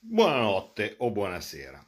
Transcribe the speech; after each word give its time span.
Buonanotte 0.00 0.94
o 0.98 1.10
buonasera. 1.10 1.84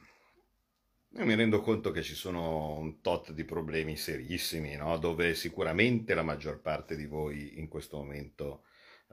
Io 1.15 1.25
mi 1.25 1.37
rendo 1.37 1.61
conto 1.61 1.93
che 1.93 2.03
ci 2.03 2.15
sono 2.15 2.77
un 2.77 3.01
tot 3.01 3.31
di 3.31 3.45
problemi 3.45 3.97
serissimi, 3.97 4.75
no? 4.75 4.99
dove 4.99 5.37
sicuramente 5.37 6.13
la 6.15 6.25
maggior 6.25 6.61
parte 6.61 6.97
di 6.97 7.07
voi 7.07 7.61
in 7.61 7.69
questo 7.69 7.99
momento 7.99 8.65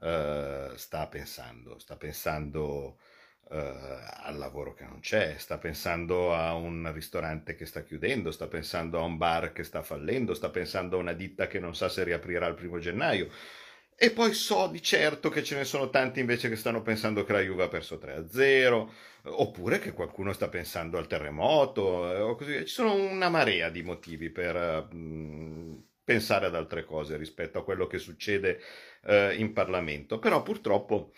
uh, 0.02 0.76
sta 0.76 1.08
pensando, 1.08 1.78
sta 1.78 1.96
pensando 1.96 3.00
uh, 3.50 3.56
al 3.56 4.36
lavoro 4.36 4.74
che 4.74 4.86
non 4.86 5.00
c'è, 5.00 5.36
sta 5.38 5.60
pensando 5.60 6.34
a 6.34 6.56
un 6.56 6.92
ristorante 6.92 7.54
che 7.54 7.68
sta 7.68 7.84
chiudendo, 7.84 8.32
sta 8.32 8.48
pensando 8.48 8.98
a 8.98 9.04
un 9.04 9.18
bar 9.18 9.54
che 9.54 9.64
sta 9.64 9.84
fallendo, 9.84 10.34
sta 10.34 10.50
pensando 10.50 10.98
a 10.98 11.02
una 11.02 11.14
ditta 11.14 11.46
che 11.46 11.60
non 11.60 11.76
sa 11.76 11.88
se 11.88 12.04
riaprirà 12.04 12.48
il 12.48 12.56
primo 12.56 12.80
gennaio 12.80 13.30
e 14.00 14.12
poi 14.12 14.32
so 14.34 14.68
di 14.68 14.80
certo 14.80 15.30
che 15.30 15.44
ce 15.44 15.56
ne 15.56 15.64
sono 15.66 15.90
tanti 15.90 16.20
invece 16.20 16.50
che 16.50 16.56
stanno 16.56 16.84
pensando 16.84 17.24
che 17.24 17.34
la 17.34 17.42
Juve 17.42 17.64
ha 17.64 17.68
perso 17.68 17.96
3-0, 17.96 18.88
oppure 19.24 19.80
che 19.80 19.92
qualcuno 19.92 20.34
sta 20.34 20.50
pensando 20.50 21.00
al 21.00 21.08
terremoto, 21.08 22.14
eh, 22.14 22.20
o 22.20 22.36
così 22.36 22.60
Ci 22.60 22.74
sono 22.74 22.94
una 22.94 23.30
marea 23.30 23.70
di 23.70 23.82
motivi 23.82 24.30
per 24.30 24.88
uh, 24.92 25.84
pensare 26.04 26.46
ad 26.46 26.54
altre 26.54 26.86
cose 26.86 27.18
rispetto 27.18 27.58
a 27.58 27.64
quello 27.64 27.88
che 27.88 27.98
succede 27.98 28.60
uh, 29.06 29.32
in 29.36 29.52
Parlamento. 29.52 30.20
Però 30.20 30.44
purtroppo 30.44 31.12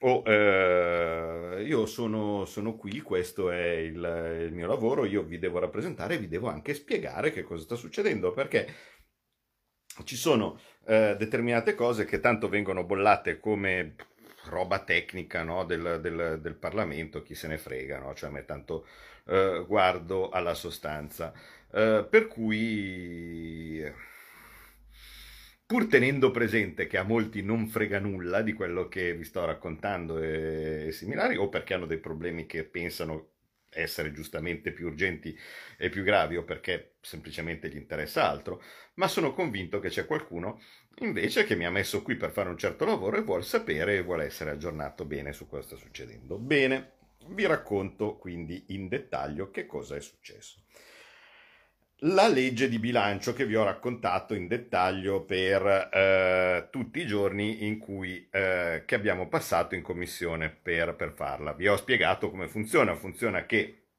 oh, 0.00 0.22
uh, 0.22 1.60
io 1.62 1.86
sono, 1.86 2.44
sono, 2.44 2.76
qui, 2.76 3.00
questo 3.00 3.50
è 3.50 3.68
il, 3.68 4.44
il 4.48 4.52
mio 4.52 4.66
lavoro, 4.66 5.06
io 5.06 5.22
vi 5.22 5.38
devo 5.38 5.58
rappresentare 5.60 6.14
e 6.14 6.18
vi 6.18 6.28
devo 6.28 6.48
anche 6.48 6.74
spiegare 6.74 7.32
che 7.32 7.42
cosa 7.42 7.62
sta 7.62 7.74
succedendo, 7.74 8.32
perché 8.32 8.66
ci 10.04 10.16
sono 10.16 10.58
eh, 10.84 11.16
determinate 11.18 11.74
cose 11.74 12.04
che 12.04 12.20
tanto 12.20 12.48
vengono 12.48 12.84
bollate 12.84 13.38
come 13.38 13.94
roba 14.46 14.80
tecnica 14.80 15.42
no, 15.42 15.64
del, 15.64 15.98
del, 16.00 16.38
del, 16.40 16.54
Parlamento, 16.54 17.22
chi 17.22 17.34
se 17.34 17.48
ne 17.48 17.58
frega, 17.58 17.98
no? 17.98 18.14
cioè 18.14 18.30
a 18.30 18.32
me 18.32 18.44
tanto 18.44 18.86
eh, 19.26 19.64
guardo 19.66 20.30
alla 20.30 20.54
sostanza. 20.54 21.32
Eh, 21.72 22.06
per 22.08 22.26
cui, 22.26 23.82
pur 25.66 25.86
tenendo 25.86 26.30
presente 26.30 26.86
che 26.86 26.98
a 26.98 27.04
molti 27.04 27.42
non 27.42 27.68
frega 27.68 27.98
nulla 27.98 28.42
di 28.42 28.52
quello 28.52 28.88
che 28.88 29.14
vi 29.14 29.24
sto 29.24 29.44
raccontando 29.44 30.18
e, 30.18 30.86
e 30.88 30.92
similari, 30.92 31.36
o 31.36 31.48
perché 31.48 31.74
hanno 31.74 31.86
dei 31.86 31.98
problemi 31.98 32.46
che 32.46 32.64
pensano 32.64 33.31
essere 33.72 34.12
giustamente 34.12 34.72
più 34.72 34.86
urgenti 34.86 35.36
e 35.76 35.88
più 35.88 36.02
gravi 36.02 36.36
o 36.36 36.44
perché 36.44 36.94
semplicemente 37.00 37.68
gli 37.68 37.76
interessa 37.76 38.28
altro, 38.28 38.62
ma 38.94 39.08
sono 39.08 39.32
convinto 39.32 39.80
che 39.80 39.88
c'è 39.88 40.06
qualcuno 40.06 40.60
invece 40.98 41.44
che 41.44 41.56
mi 41.56 41.64
ha 41.64 41.70
messo 41.70 42.02
qui 42.02 42.16
per 42.16 42.30
fare 42.30 42.48
un 42.48 42.58
certo 42.58 42.84
lavoro 42.84 43.16
e 43.16 43.22
vuole 43.22 43.42
sapere 43.42 43.96
e 43.96 44.02
vuole 44.02 44.24
essere 44.24 44.50
aggiornato 44.50 45.04
bene 45.04 45.32
su 45.32 45.48
cosa 45.48 45.62
sta 45.62 45.76
succedendo. 45.76 46.38
Bene, 46.38 46.92
vi 47.28 47.46
racconto 47.46 48.16
quindi 48.16 48.64
in 48.68 48.88
dettaglio 48.88 49.50
che 49.50 49.66
cosa 49.66 49.96
è 49.96 50.00
successo. 50.00 50.60
La 52.04 52.26
legge 52.26 52.68
di 52.68 52.80
bilancio 52.80 53.32
che 53.32 53.46
vi 53.46 53.54
ho 53.54 53.62
raccontato 53.62 54.34
in 54.34 54.48
dettaglio 54.48 55.24
per 55.24 55.88
eh, 55.92 56.66
tutti 56.68 57.00
i 57.00 57.06
giorni 57.06 57.64
in 57.64 57.78
cui, 57.78 58.28
eh, 58.28 58.82
che 58.84 58.94
abbiamo 58.96 59.28
passato 59.28 59.76
in 59.76 59.82
commissione 59.82 60.50
per, 60.50 60.96
per 60.96 61.12
farla. 61.12 61.52
Vi 61.52 61.68
ho 61.68 61.76
spiegato 61.76 62.28
come 62.28 62.48
funziona. 62.48 62.96
Funziona 62.96 63.46
che 63.46 63.90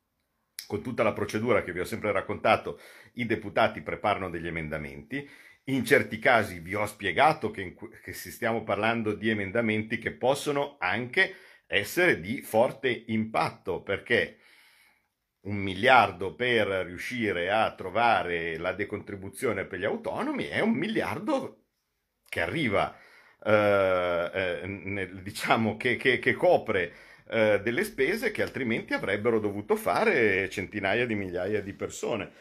con 0.67 0.81
tutta 0.83 1.01
la 1.01 1.13
procedura 1.13 1.63
che 1.63 1.71
vi 1.71 1.79
ho 1.79 1.85
sempre 1.85 2.11
raccontato, 2.11 2.77
i 3.13 3.25
deputati 3.25 3.79
preparano 3.79 4.29
degli 4.29 4.47
emendamenti. 4.47 5.25
In 5.67 5.85
certi 5.85 6.19
casi 6.19 6.59
vi 6.59 6.75
ho 6.75 6.85
spiegato 6.85 7.51
che, 7.51 7.73
che 8.03 8.11
stiamo 8.11 8.63
parlando 8.63 9.13
di 9.13 9.29
emendamenti 9.29 9.97
che 9.97 10.11
possono 10.11 10.75
anche 10.77 11.35
essere 11.67 12.19
di 12.19 12.41
forte 12.41 13.05
impatto, 13.07 13.81
perché 13.81 14.39
un 15.43 15.55
miliardo 15.57 16.33
per 16.35 16.67
riuscire 16.67 17.51
a 17.51 17.73
trovare 17.73 18.57
la 18.57 18.73
decontribuzione 18.73 19.65
per 19.65 19.79
gli 19.79 19.85
autonomi 19.85 20.45
è 20.45 20.59
un 20.61 20.71
miliardo 20.71 21.63
che 22.29 22.41
arriva, 22.41 22.95
eh, 23.43 24.31
eh, 24.33 24.67
nel, 24.67 25.21
diciamo, 25.21 25.77
che, 25.77 25.97
che, 25.97 26.19
che 26.19 26.33
copre 26.33 26.93
eh, 27.29 27.59
delle 27.61 27.83
spese 27.83 28.31
che 28.31 28.41
altrimenti 28.41 28.93
avrebbero 28.93 29.39
dovuto 29.39 29.75
fare 29.75 30.49
centinaia 30.49 31.05
di 31.05 31.15
migliaia 31.15 31.61
di 31.61 31.73
persone 31.73 32.31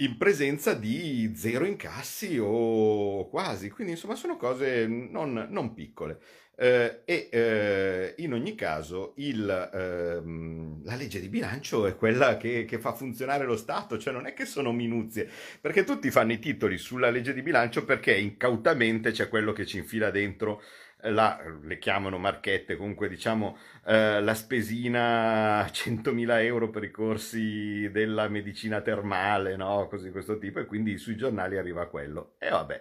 in 0.00 0.16
presenza 0.16 0.74
di 0.74 1.32
zero 1.34 1.64
incassi 1.64 2.38
o 2.40 3.28
quasi, 3.28 3.70
quindi 3.70 3.94
insomma 3.94 4.14
sono 4.14 4.36
cose 4.36 4.86
non, 4.86 5.48
non 5.50 5.74
piccole. 5.74 6.20
Eh, 6.60 7.02
e 7.04 7.28
eh, 7.30 8.14
in 8.18 8.32
ogni 8.32 8.56
caso 8.56 9.12
il, 9.18 9.48
ehm, 9.72 10.84
la 10.84 10.96
legge 10.96 11.20
di 11.20 11.28
bilancio 11.28 11.86
è 11.86 11.94
quella 11.94 12.36
che, 12.36 12.64
che, 12.64 12.80
fa 12.80 12.92
funzionare 12.94 13.44
lo 13.44 13.56
Stato, 13.56 13.96
cioè 13.96 14.12
non 14.12 14.26
è 14.26 14.34
che 14.34 14.44
sono 14.44 14.72
minuzie, 14.72 15.28
perché 15.60 15.84
tutti 15.84 16.10
fanno 16.10 16.32
i 16.32 16.40
titoli 16.40 16.76
sulla 16.76 17.10
legge 17.10 17.32
di 17.32 17.42
bilancio 17.42 17.84
perché 17.84 18.16
incautamente 18.16 19.12
c'è 19.12 19.28
quello 19.28 19.52
che 19.52 19.66
ci 19.66 19.78
infila 19.78 20.10
dentro 20.10 20.60
eh, 20.60 20.87
la, 21.02 21.40
le 21.62 21.78
chiamano 21.78 22.18
marchette, 22.18 22.76
comunque 22.76 23.08
diciamo 23.08 23.56
eh, 23.86 24.20
la 24.20 24.34
spesina 24.34 25.64
100.000 25.70 26.42
euro 26.42 26.70
per 26.70 26.84
i 26.84 26.90
corsi 26.90 27.88
della 27.90 28.28
medicina 28.28 28.80
termale, 28.80 29.56
no? 29.56 29.86
Così 29.88 30.10
questo 30.10 30.38
tipo, 30.38 30.60
e 30.60 30.66
quindi 30.66 30.98
sui 30.98 31.16
giornali 31.16 31.56
arriva 31.56 31.86
quello. 31.86 32.34
E 32.38 32.48
vabbè. 32.50 32.80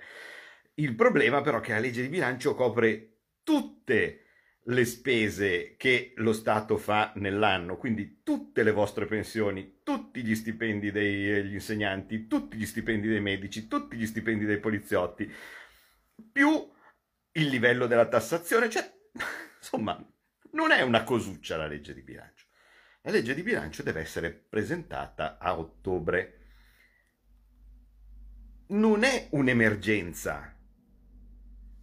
Il 0.76 0.96
problema 0.96 1.42
però 1.42 1.58
è 1.60 1.62
che 1.62 1.72
la 1.74 1.80
legge 1.80 2.02
di 2.02 2.08
bilancio 2.10 2.54
copre 2.54 3.18
tutte 3.44 4.22
le 4.68 4.86
spese 4.86 5.76
che 5.78 6.14
lo 6.18 6.34
Stato 6.34 6.78
fa 6.78 7.14
nell'anno, 7.16 7.78
quindi 7.78 8.22
tutte 8.24 8.64
le 8.64 8.72
vostre 8.72 9.06
pensioni, 9.06 9.80
tutti 9.84 10.24
gli 10.24 10.36
stipendi 10.36 10.92
degli 10.92 11.54
insegnanti, 11.54 12.28
tutti 12.28 12.58
gli 12.58 12.66
stipendi 12.66 13.08
dei 13.08 13.22
medici, 13.22 13.68
tutti 13.68 13.96
gli 13.96 14.06
stipendi 14.06 14.46
dei 14.46 14.60
poliziotti, 14.60 15.32
più 16.32 16.70
il 17.38 17.48
livello 17.48 17.88
della 17.88 18.08
tassazione, 18.08 18.70
cioè, 18.70 18.92
insomma, 19.58 19.98
non 20.52 20.72
è 20.72 20.82
una 20.82 21.04
cosuccia 21.04 21.58
la 21.58 21.68
legge 21.68 21.94
di 21.94 22.02
bilancio. 22.02 22.46
La 23.02 23.12
legge 23.12 23.34
di 23.34 23.44
bilancio 23.44 23.84
deve 23.84 24.02
essere 24.02 24.32
presentata 24.32 25.38
a 25.38 25.58
ottobre. 25.58 26.34
Non 28.68 29.04
è 29.04 29.28
un'emergenza. 29.32 30.56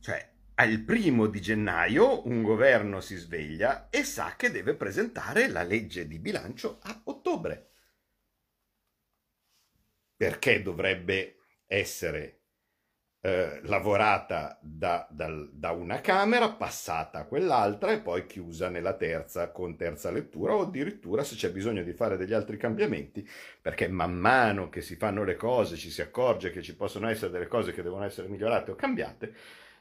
Cioè, 0.00 0.32
al 0.56 0.80
primo 0.80 1.26
di 1.26 1.40
gennaio 1.40 2.26
un 2.26 2.42
governo 2.42 3.00
si 3.00 3.16
sveglia 3.16 3.88
e 3.90 4.04
sa 4.04 4.34
che 4.36 4.50
deve 4.50 4.74
presentare 4.74 5.48
la 5.48 5.62
legge 5.62 6.06
di 6.06 6.18
bilancio 6.18 6.78
a 6.82 7.00
ottobre. 7.04 7.70
Perché 10.16 10.62
dovrebbe 10.62 11.36
essere 11.66 12.43
eh, 13.26 13.60
lavorata 13.62 14.58
da, 14.60 15.08
da, 15.10 15.48
da, 15.50 15.70
una 15.70 16.02
Camera, 16.02 16.50
passata 16.50 17.20
a 17.20 17.24
quell'altra 17.24 17.92
e 17.92 18.00
poi 18.00 18.26
chiusa 18.26 18.68
nella 18.68 18.92
terza 18.92 19.50
con 19.50 19.76
terza 19.76 20.10
lettura 20.10 20.54
o 20.54 20.60
addirittura 20.60 21.24
se 21.24 21.34
c'è 21.34 21.50
bisogno 21.50 21.82
di 21.82 21.94
fare 21.94 22.18
degli 22.18 22.34
altri 22.34 22.58
cambiamenti, 22.58 23.26
perché 23.62 23.88
man 23.88 24.12
mano 24.12 24.68
che 24.68 24.82
si 24.82 24.96
fanno 24.96 25.24
le 25.24 25.36
cose 25.36 25.76
ci 25.76 25.88
si 25.88 26.02
accorge 26.02 26.50
che 26.50 26.60
ci 26.60 26.76
possono 26.76 27.08
essere 27.08 27.30
delle 27.30 27.46
cose 27.46 27.72
che 27.72 27.82
devono 27.82 28.04
essere 28.04 28.28
migliorate 28.28 28.72
o 28.72 28.74
cambiate 28.74 29.34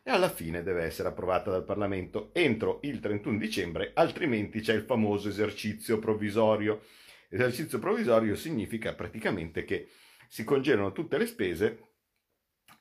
e 0.03 0.09
alla 0.09 0.29
fine 0.29 0.63
deve 0.63 0.83
essere 0.83 1.09
approvata 1.09 1.51
dal 1.51 1.65
Parlamento 1.65 2.29
entro 2.31 2.79
il 2.83 3.01
31 3.01 3.37
dicembre, 3.37 3.91
altrimenti 3.93 4.61
c'è 4.61 4.73
il 4.73 4.83
famoso 4.83 5.27
esercizio 5.27 5.99
provvisorio. 5.99 6.79
Esercizio 7.27 7.77
provvisorio 7.77 8.37
significa 8.37 8.93
praticamente 8.93 9.65
che 9.65 9.89
si 10.29 10.45
congelano 10.45 10.93
tutte 10.93 11.17
le 11.17 11.25
spese 11.25 11.92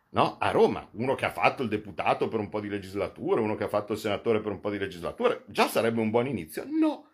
no? 0.09 0.37
A 0.39 0.51
Roma, 0.51 0.87
uno 0.93 1.15
che 1.15 1.25
ha 1.25 1.31
fatto 1.31 1.63
il 1.63 1.69
deputato 1.69 2.27
per 2.27 2.39
un 2.39 2.49
po' 2.49 2.59
di 2.59 2.69
legislatura, 2.69 3.41
uno 3.41 3.55
che 3.55 3.63
ha 3.63 3.69
fatto 3.69 3.93
il 3.93 3.99
senatore 3.99 4.41
per 4.41 4.51
un 4.51 4.59
po' 4.59 4.69
di 4.71 4.77
legislatura, 4.79 5.39
già 5.45 5.67
sarebbe 5.67 6.01
un 6.01 6.09
buon 6.09 6.27
inizio. 6.27 6.65
No, 6.67 7.09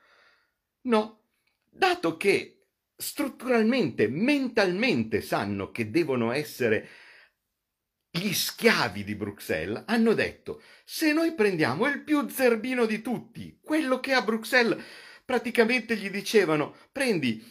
no, 0.84 1.20
dato 1.70 2.18
che 2.18 2.57
strutturalmente, 2.98 4.08
mentalmente 4.08 5.22
sanno 5.22 5.72
che 5.72 5.92
devono 5.92 6.32
essere 6.32 6.90
gli 8.10 8.34
schiavi 8.34 9.04
di 9.04 9.16
Bruxelles, 9.16 9.84
hanno 9.86 10.14
detto, 10.14 10.62
se 10.84 11.14
noi 11.14 11.34
prendiamo 11.36 11.88
il 11.88 12.04
più 12.04 12.28
zerbino 12.28 12.86
di 12.86 13.02
tutti, 13.02 13.60
quello 13.62 14.00
che 14.00 14.14
a 14.14 14.24
Bruxelles 14.24 14.84
praticamente 15.24 15.96
gli 15.96 16.10
dicevano 16.10 16.76
prendi 16.92 17.46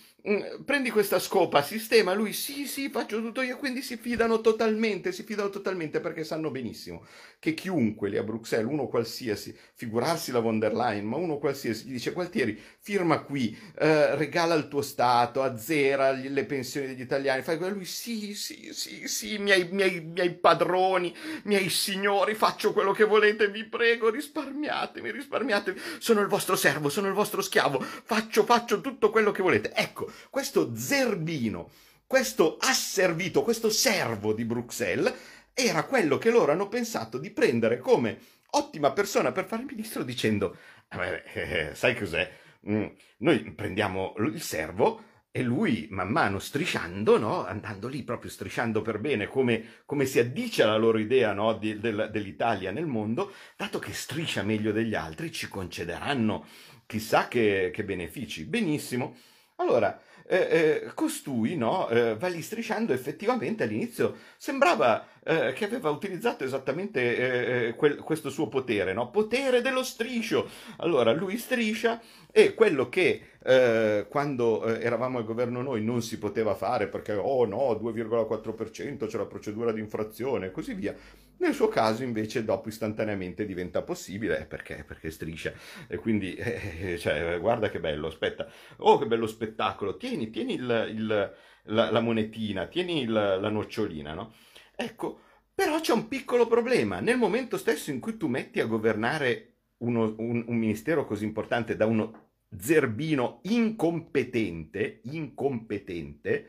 prendi 0.64 0.90
questa 0.90 1.20
scopa, 1.20 1.62
sistema, 1.62 2.12
lui 2.12 2.32
sì, 2.32 2.66
sì, 2.66 2.88
faccio 2.88 3.20
tutto 3.20 3.42
io, 3.42 3.56
quindi 3.56 3.80
si 3.80 3.96
fidano 3.96 4.40
totalmente, 4.40 5.12
si 5.12 5.22
fidano 5.22 5.50
totalmente 5.50 6.00
perché 6.00 6.24
sanno 6.24 6.50
benissimo 6.50 7.04
che 7.38 7.54
chiunque 7.54 8.08
lì 8.08 8.16
a 8.16 8.22
Bruxelles, 8.22 8.68
uno 8.68 8.88
qualsiasi, 8.88 9.56
figurarsi 9.74 10.32
la 10.32 10.40
von 10.40 10.58
der 10.58 10.74
Leyen, 10.74 11.04
ma 11.06 11.16
uno 11.16 11.38
qualsiasi, 11.38 11.86
gli 11.86 11.92
dice 11.92 12.12
Gualtieri, 12.12 12.60
firma 12.80 13.20
qui, 13.20 13.56
eh, 13.78 14.16
regala 14.16 14.54
il 14.54 14.68
tuo 14.68 14.82
Stato, 14.82 15.42
azzera 15.42 16.10
le 16.12 16.44
pensioni 16.44 16.86
degli 16.88 17.02
italiani, 17.02 17.42
fai 17.42 17.58
quello, 17.58 17.74
lui 17.74 17.84
sì, 17.84 18.34
sì, 18.34 18.70
sì, 18.72 19.06
sì, 19.06 19.38
miei, 19.38 19.68
miei, 19.70 20.00
miei 20.00 20.34
padroni, 20.34 21.14
miei 21.44 21.68
signori, 21.68 22.34
faccio 22.34 22.72
quello 22.72 22.92
che 22.92 23.04
volete, 23.04 23.48
vi 23.48 23.64
prego, 23.64 24.10
risparmiatemi, 24.10 25.10
risparmiatemi, 25.10 25.78
sono 25.98 26.22
il 26.22 26.28
vostro 26.28 26.56
servo, 26.56 26.88
sono 26.88 27.06
il 27.06 27.14
vostro 27.14 27.42
schiavo, 27.42 27.80
faccio, 27.80 28.44
faccio 28.44 28.80
tutto 28.80 29.10
quello 29.10 29.30
che 29.30 29.42
volete. 29.42 29.72
Ecco, 29.74 30.10
questo 30.30 30.74
zerbino, 30.74 31.70
questo 32.06 32.56
asservito, 32.60 33.42
questo 33.42 33.70
servo 33.70 34.32
di 34.32 34.44
Bruxelles 34.44 35.14
era 35.52 35.84
quello 35.84 36.18
che 36.18 36.30
loro 36.30 36.52
hanno 36.52 36.68
pensato 36.68 37.18
di 37.18 37.30
prendere 37.30 37.78
come 37.78 38.18
ottima 38.50 38.92
persona 38.92 39.32
per 39.32 39.46
fare 39.46 39.62
il 39.62 39.68
ministro 39.70 40.02
dicendo, 40.02 40.56
eh, 40.90 41.22
eh, 41.34 41.74
sai 41.74 41.96
cos'è? 41.96 42.30
Mm, 42.68 42.86
noi 43.18 43.52
prendiamo 43.52 44.14
il 44.18 44.40
servo 44.40 45.02
e 45.30 45.42
lui 45.42 45.86
man 45.90 46.08
mano 46.08 46.38
strisciando, 46.38 47.18
no? 47.18 47.44
andando 47.44 47.88
lì 47.88 48.02
proprio 48.02 48.30
strisciando 48.30 48.82
per 48.82 48.98
bene, 48.98 49.26
come, 49.26 49.82
come 49.84 50.06
si 50.06 50.18
addice 50.18 50.62
alla 50.62 50.76
loro 50.76 50.98
idea 50.98 51.32
no? 51.32 51.54
di, 51.54 51.78
del, 51.78 52.08
dell'Italia 52.10 52.70
nel 52.70 52.86
mondo, 52.86 53.32
dato 53.56 53.78
che 53.78 53.92
striscia 53.92 54.42
meglio 54.42 54.72
degli 54.72 54.94
altri, 54.94 55.30
ci 55.30 55.48
concederanno 55.48 56.46
chissà 56.86 57.28
che, 57.28 57.70
che 57.72 57.84
benefici. 57.84 58.44
Benissimo. 58.44 59.16
Allora, 59.56 60.00
eh, 60.28 60.36
eh, 60.36 60.90
costui 60.94 61.56
no, 61.56 61.88
eh, 61.88 62.16
va 62.16 62.28
lì 62.28 62.42
strisciando 62.42 62.92
effettivamente 62.92 63.62
all'inizio 63.62 64.16
sembrava 64.36 65.06
eh, 65.22 65.52
che 65.54 65.64
aveva 65.64 65.90
utilizzato 65.90 66.44
esattamente 66.44 67.00
eh, 67.00 67.66
eh, 67.68 67.74
quel, 67.74 67.96
questo 67.96 68.30
suo 68.30 68.48
potere, 68.48 68.92
no? 68.92 69.10
potere 69.10 69.60
dello 69.60 69.82
striscio. 69.82 70.48
Allora 70.78 71.12
lui 71.12 71.36
striscia 71.36 72.00
e 72.30 72.54
quello 72.54 72.88
che 72.88 73.30
quando 74.08 74.64
eravamo 74.64 75.18
al 75.18 75.24
governo 75.24 75.62
noi 75.62 75.80
non 75.80 76.02
si 76.02 76.18
poteva 76.18 76.56
fare 76.56 76.88
perché 76.88 77.12
oh 77.12 77.44
no, 77.44 77.70
2,4% 77.80 79.06
c'è 79.06 79.18
la 79.18 79.24
procedura 79.24 79.70
di 79.70 79.78
infrazione 79.78 80.46
e 80.46 80.50
così 80.50 80.74
via, 80.74 80.92
nel 81.38 81.54
suo 81.54 81.68
caso 81.68 82.02
invece 82.02 82.44
dopo 82.44 82.68
istantaneamente 82.68 83.44
diventa 83.44 83.82
possibile, 83.82 84.46
perché? 84.46 84.84
Perché 84.86 85.10
striscia. 85.10 85.52
E 85.86 85.96
quindi, 85.96 86.34
eh, 86.36 86.92
eh, 86.92 86.98
cioè, 86.98 87.38
guarda 87.40 87.68
che 87.68 87.80
bello, 87.80 88.06
aspetta. 88.06 88.48
Oh, 88.78 88.98
che 88.98 89.06
bello 89.06 89.26
spettacolo. 89.26 89.96
Tieni, 89.96 90.30
tieni 90.30 90.54
il, 90.54 90.92
il, 90.94 91.34
la, 91.64 91.90
la, 91.90 92.00
monetina, 92.00 92.66
tieni 92.66 93.02
il, 93.02 93.12
la 93.12 93.48
nocciolina, 93.48 94.14
no? 94.14 94.34
Ecco, 94.74 95.20
però 95.54 95.80
c'è 95.80 95.92
un 95.92 96.08
piccolo 96.08 96.46
problema. 96.46 97.00
Nel 97.00 97.18
momento 97.18 97.56
stesso 97.56 97.90
in 97.90 98.00
cui 98.00 98.16
tu 98.16 98.28
metti 98.28 98.60
a 98.60 98.66
governare 98.66 99.56
uno, 99.78 100.14
un, 100.18 100.44
un 100.46 100.56
ministero 100.56 101.04
così 101.04 101.24
importante 101.24 101.76
da 101.76 101.86
uno 101.86 102.24
zerbino 102.56 103.40
incompetente, 103.42 105.00
incompetente, 105.04 106.48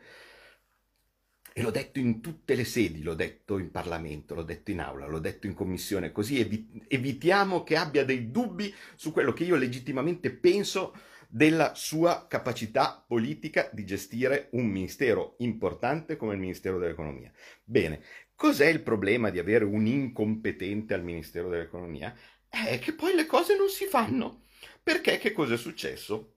e 1.52 1.62
l'ho 1.62 1.70
detto 1.70 1.98
in 1.98 2.20
tutte 2.20 2.54
le 2.54 2.64
sedi, 2.64 3.02
l'ho 3.02 3.14
detto 3.14 3.58
in 3.58 3.70
Parlamento, 3.70 4.34
l'ho 4.34 4.42
detto 4.42 4.70
in 4.70 4.80
aula, 4.80 5.06
l'ho 5.06 5.18
detto 5.18 5.46
in 5.46 5.54
commissione, 5.54 6.12
così 6.12 6.38
evi- 6.40 6.84
evitiamo 6.88 7.64
che 7.64 7.76
abbia 7.76 8.04
dei 8.04 8.30
dubbi 8.30 8.72
su 8.94 9.12
quello 9.12 9.32
che 9.32 9.44
io 9.44 9.56
legittimamente 9.56 10.30
penso 10.30 10.94
della 11.28 11.74
sua 11.74 12.26
capacità 12.26 13.04
politica 13.06 13.68
di 13.72 13.84
gestire 13.84 14.48
un 14.52 14.66
ministero 14.66 15.34
importante 15.38 16.16
come 16.16 16.32
il 16.32 16.40
Ministero 16.40 16.78
dell'Economia. 16.78 17.30
Bene, 17.62 18.02
cos'è 18.34 18.66
il 18.66 18.80
problema 18.80 19.28
di 19.28 19.38
avere 19.38 19.64
un 19.64 19.86
incompetente 19.86 20.94
al 20.94 21.04
Ministero 21.04 21.50
dell'Economia? 21.50 22.16
È 22.48 22.78
che 22.78 22.94
poi 22.94 23.14
le 23.14 23.26
cose 23.26 23.56
non 23.56 23.68
si 23.68 23.84
fanno. 23.84 24.44
Perché 24.82 25.18
che 25.18 25.32
cosa 25.32 25.54
è 25.54 25.58
successo? 25.58 26.36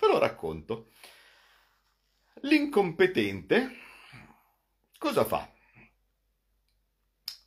Ve 0.00 0.06
lo 0.06 0.18
racconto. 0.18 0.92
L'incompetente 2.42 3.76
Cosa 5.00 5.24
fa? 5.24 5.50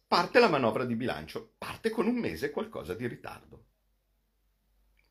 Parte 0.07 0.39
la 0.39 0.49
manovra 0.49 0.85
di 0.85 0.95
bilancio, 0.95 1.53
parte 1.59 1.91
con 1.91 2.07
un 2.07 2.15
mese 2.15 2.49
qualcosa 2.49 2.95
di 2.95 3.05
ritardo. 3.05 3.65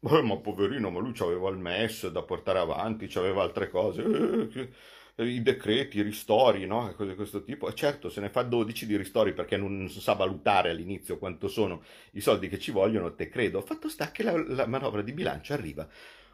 Eh, 0.01 0.23
ma 0.23 0.37
poverino, 0.39 0.91
ma 0.91 0.99
lui 0.99 1.15
aveva 1.21 1.51
il 1.51 1.59
MES 1.59 2.09
da 2.09 2.25
portare 2.25 2.59
avanti, 2.59 3.09
aveva 3.17 3.45
altre 3.45 3.71
cose, 3.71 4.03
eh, 5.15 5.25
i 5.25 5.41
decreti, 5.41 5.99
i 5.99 6.03
ristori, 6.03 6.67
no? 6.67 6.93
cose 6.97 7.11
di 7.11 7.15
questo 7.15 7.45
tipo. 7.45 7.69
E 7.69 7.75
certo, 7.75 8.09
se 8.09 8.21
ne 8.21 8.29
fa 8.29 8.43
12 8.43 8.87
di 8.87 8.97
ristori 8.97 9.35
perché 9.35 9.57
non 9.57 9.89
sa 9.89 10.15
valutare 10.15 10.71
all'inizio 10.71 11.19
quanto 11.19 11.47
sono 11.47 11.85
i 12.15 12.21
soldi 12.21 12.49
che 12.49 12.59
ci 12.59 12.73
vogliono, 12.73 13.15
te 13.15 13.29
credo. 13.29 13.61
Fatto 13.61 13.89
sta 13.89 14.11
che 14.11 14.25
la, 14.25 14.37
la 14.49 14.67
manovra 14.67 15.03
di 15.03 15.13
bilancio 15.13 15.53
arriva 15.53 15.89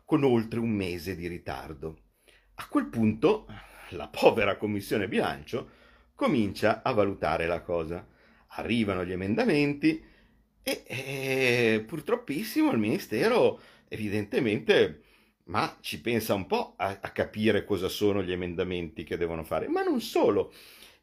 con 0.07 0.25
oltre 0.25 0.59
un 0.59 0.71
mese 0.71 1.15
di 1.15 1.29
ritardo. 1.29 1.99
A 2.55 2.67
quel 2.67 2.87
punto, 2.87 3.47
la 3.91 4.09
povera 4.09 4.57
commissione 4.57 5.07
bilancio 5.07 5.77
comincia 6.19 6.83
a 6.83 6.91
valutare 6.91 7.47
la 7.47 7.61
cosa. 7.61 8.05
Arrivano 8.57 9.05
gli 9.05 9.13
emendamenti 9.13 10.03
e, 10.61 10.83
e 10.85 11.85
purtroppissimo 11.87 12.73
il 12.73 12.79
Ministero 12.79 13.61
evidentemente 13.87 15.03
ma 15.45 15.79
ci 15.81 16.01
pensa 16.01 16.35
un 16.35 16.47
po' 16.47 16.75
a, 16.77 16.99
a, 17.01 17.11
capire 17.11 17.65
cosa 17.65 17.89
sono 17.89 18.23
gli 18.23 18.33
emendamenti 18.33 19.05
che 19.05 19.17
devono 19.17 19.45
fare. 19.45 19.69
Ma 19.69 19.83
non 19.83 20.01
solo, 20.01 20.53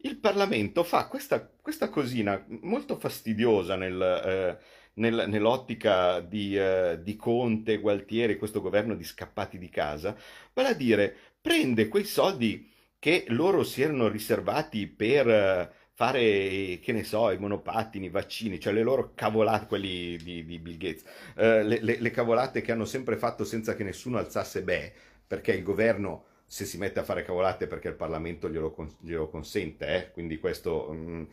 il 0.01 0.17
Parlamento 0.17 0.83
fa 0.83 1.07
questa, 1.07 1.49
questa 1.61 1.89
cosina 1.89 2.45
molto 2.61 2.97
fastidiosa 2.97 3.75
nel, 3.75 3.99
eh, 3.99 4.57
nel, 4.95 5.25
nell'ottica 5.29 6.19
di, 6.19 6.57
eh, 6.57 6.99
di, 7.01 7.15
Conte, 7.15 7.79
Gualtieri, 7.79 8.37
questo 8.37 8.61
governo 8.61 8.95
di 8.95 9.03
scappati 9.03 9.57
di 9.57 9.69
casa, 9.69 10.15
vale 10.53 10.67
a 10.67 10.73
dire 10.73 11.15
prende 11.41 11.87
quei 11.87 12.03
soldi 12.03 12.73
che 13.05 13.25
loro 13.27 13.63
si 13.63 13.83
erano 13.83 14.07
riservati 14.07 14.87
per 14.87 15.29
eh, 15.29 15.71
fare, 15.93 16.79
che 16.81 16.91
ne 16.91 17.03
so, 17.03 17.29
i 17.29 17.37
monopattini, 17.37 18.07
i 18.07 18.09
vaccini, 18.09 18.59
cioè 18.59 18.73
le 18.73 18.81
loro 18.81 19.11
cavolate, 19.13 19.67
quelli 19.67 20.17
di, 20.17 20.43
di 20.43 20.57
Bill 20.57 20.77
Gates, 20.77 21.03
eh, 21.35 21.61
le, 21.61 21.81
le, 21.83 21.99
le, 21.99 22.09
cavolate 22.09 22.61
che 22.61 22.71
hanno 22.71 22.85
sempre 22.85 23.15
fatto 23.15 23.45
senza 23.45 23.75
che 23.75 23.83
nessuno 23.83 24.17
alzasse 24.17 24.63
beh, 24.63 24.91
perché 25.27 25.51
il 25.51 25.61
governo 25.61 26.25
se 26.47 26.65
si 26.65 26.79
mette 26.79 26.99
a 26.99 27.03
fare 27.03 27.21
cavolate 27.21 27.67
perché 27.67 27.89
il 27.89 27.93
Parlamento 27.93 28.49
glielo, 28.49 28.73
glielo 29.01 29.29
consente, 29.29 29.87
eh? 29.87 30.11
quindi 30.11 30.39
questo 30.39 30.91
mh, 30.91 30.95
mm, 30.95 31.23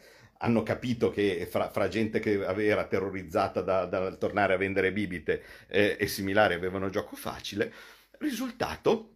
hanno 0.41 0.63
capito 0.63 1.09
che 1.09 1.47
fra, 1.51 1.71
fra 1.71 1.89
gente 1.89 2.21
che 2.21 2.39
era 2.67 2.85
terrorizzata 2.85 3.63
dal 3.63 3.89
da 3.89 4.15
tornare 4.17 4.53
a 4.53 4.59
vendere 4.59 4.93
bibite 4.93 5.43
eh, 5.69 5.97
e 5.99 6.07
similari 6.07 6.53
avevano 6.53 6.91
gioco 6.91 7.17
facile, 7.17 7.73
risultato 8.19 9.13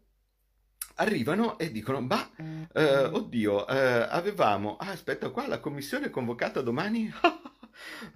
arrivano 0.96 1.58
e 1.58 1.70
dicono, 1.70 2.02
bah, 2.02 2.30
eh, 2.72 3.04
oddio, 3.04 3.66
eh, 3.66 4.06
avevamo, 4.08 4.76
ah, 4.76 4.90
aspetta 4.90 5.30
qua, 5.30 5.46
la 5.46 5.60
commissione 5.60 6.06
è 6.06 6.10
convocata 6.10 6.60
domani? 6.60 7.12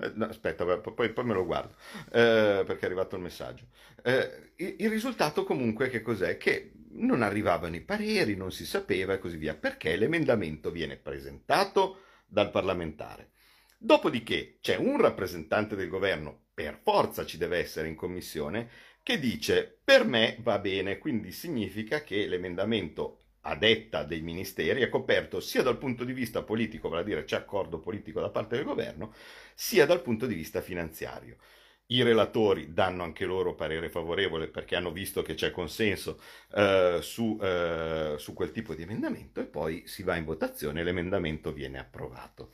Eh, 0.01 0.13
no, 0.15 0.25
aspetta, 0.25 0.65
poi, 0.65 1.13
poi, 1.13 1.25
me 1.25 1.35
lo 1.35 1.45
guardo, 1.45 1.75
eh, 2.07 2.65
perché 2.67 2.81
è 2.81 2.85
arrivato 2.87 3.17
il 3.17 3.21
messaggio. 3.21 3.67
Eh, 4.03 4.53
il, 4.57 4.77
il, 4.79 4.89
risultato 4.89 5.45
comunque 5.45 5.91
che 5.91 6.01
cos'è? 6.01 6.39
Che 6.39 6.73
non 6.93 7.21
arrivavano 7.21 7.77
i 7.77 7.83
pareri, 7.83 8.37
non 8.37 8.53
si 8.53 8.65
sapeva 8.65 9.13
e 9.13 9.19
così 9.19 9.37
via, 9.37 9.55
perché 9.55 9.97
l'emendamento 9.97 10.71
viene 10.71 10.97
presentato 10.97 12.05
dal 12.27 12.51
parlamentare. 12.51 13.33
Dopodiché 13.77 14.59
c'è 14.61 14.77
un 14.77 14.99
rappresentante 14.99 15.77
del 15.77 15.89
governo, 15.89 16.45
per 16.55 16.81
forza 16.83 17.25
ci 17.25 17.39
deve 17.39 17.59
essere 17.59 17.89
in 17.89 17.95
commissione, 17.95 18.69
che 19.11 19.19
dice 19.19 19.81
per 19.83 20.05
me 20.05 20.37
va 20.39 20.61
bene, 20.61 20.99
quindi 20.99 21.33
significa 21.33 22.05
che 22.05 22.29
l'emendamento 22.29 23.23
a 23.41 23.57
detta 23.57 24.05
dei 24.05 24.21
ministeri 24.21 24.83
è 24.83 24.89
coperto 24.89 25.41
sia 25.41 25.65
dal 25.65 25.79
punto 25.79 26.05
di 26.05 26.13
vista 26.13 26.45
politico, 26.45 26.89
vale 26.89 27.03
a 27.03 27.05
dire 27.05 27.25
c'è 27.25 27.35
accordo 27.35 27.81
politico 27.81 28.21
da 28.21 28.31
parte 28.31 28.55
del 28.55 28.65
governo, 28.65 29.13
sia 29.53 29.85
dal 29.85 30.01
punto 30.01 30.27
di 30.27 30.35
vista 30.35 30.61
finanziario. 30.61 31.39
I 31.87 32.05
relatori 32.05 32.73
danno 32.73 33.03
anche 33.03 33.25
loro 33.25 33.57
parere 33.57 33.91
favorevole 33.91 34.47
perché 34.47 34.77
hanno 34.77 34.93
visto 34.93 35.23
che 35.23 35.35
c'è 35.35 35.51
consenso 35.51 36.21
eh, 36.55 36.99
su, 37.03 37.37
eh, 37.43 38.15
su 38.17 38.33
quel 38.33 38.53
tipo 38.53 38.77
di 38.77 38.83
emendamento 38.83 39.41
e 39.41 39.45
poi 39.47 39.89
si 39.89 40.05
va 40.05 40.15
in 40.15 40.25
votazione 40.25 40.83
e 40.83 40.85
l'emendamento 40.85 41.53
viene 41.53 41.81
approvato. 41.81 42.53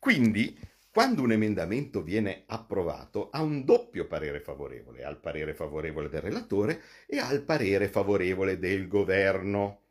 Quindi 0.00 0.58
quando 0.96 1.20
un 1.20 1.30
emendamento 1.30 2.02
viene 2.02 2.44
approvato 2.46 3.28
ha 3.28 3.42
un 3.42 3.66
doppio 3.66 4.06
parere 4.06 4.40
favorevole, 4.40 5.04
ha 5.04 5.10
il 5.10 5.18
parere 5.18 5.52
favorevole 5.52 6.08
del 6.08 6.22
relatore 6.22 6.80
e 7.06 7.18
ha 7.18 7.30
il 7.34 7.42
parere 7.42 7.86
favorevole 7.88 8.58
del 8.58 8.88
governo. 8.88 9.82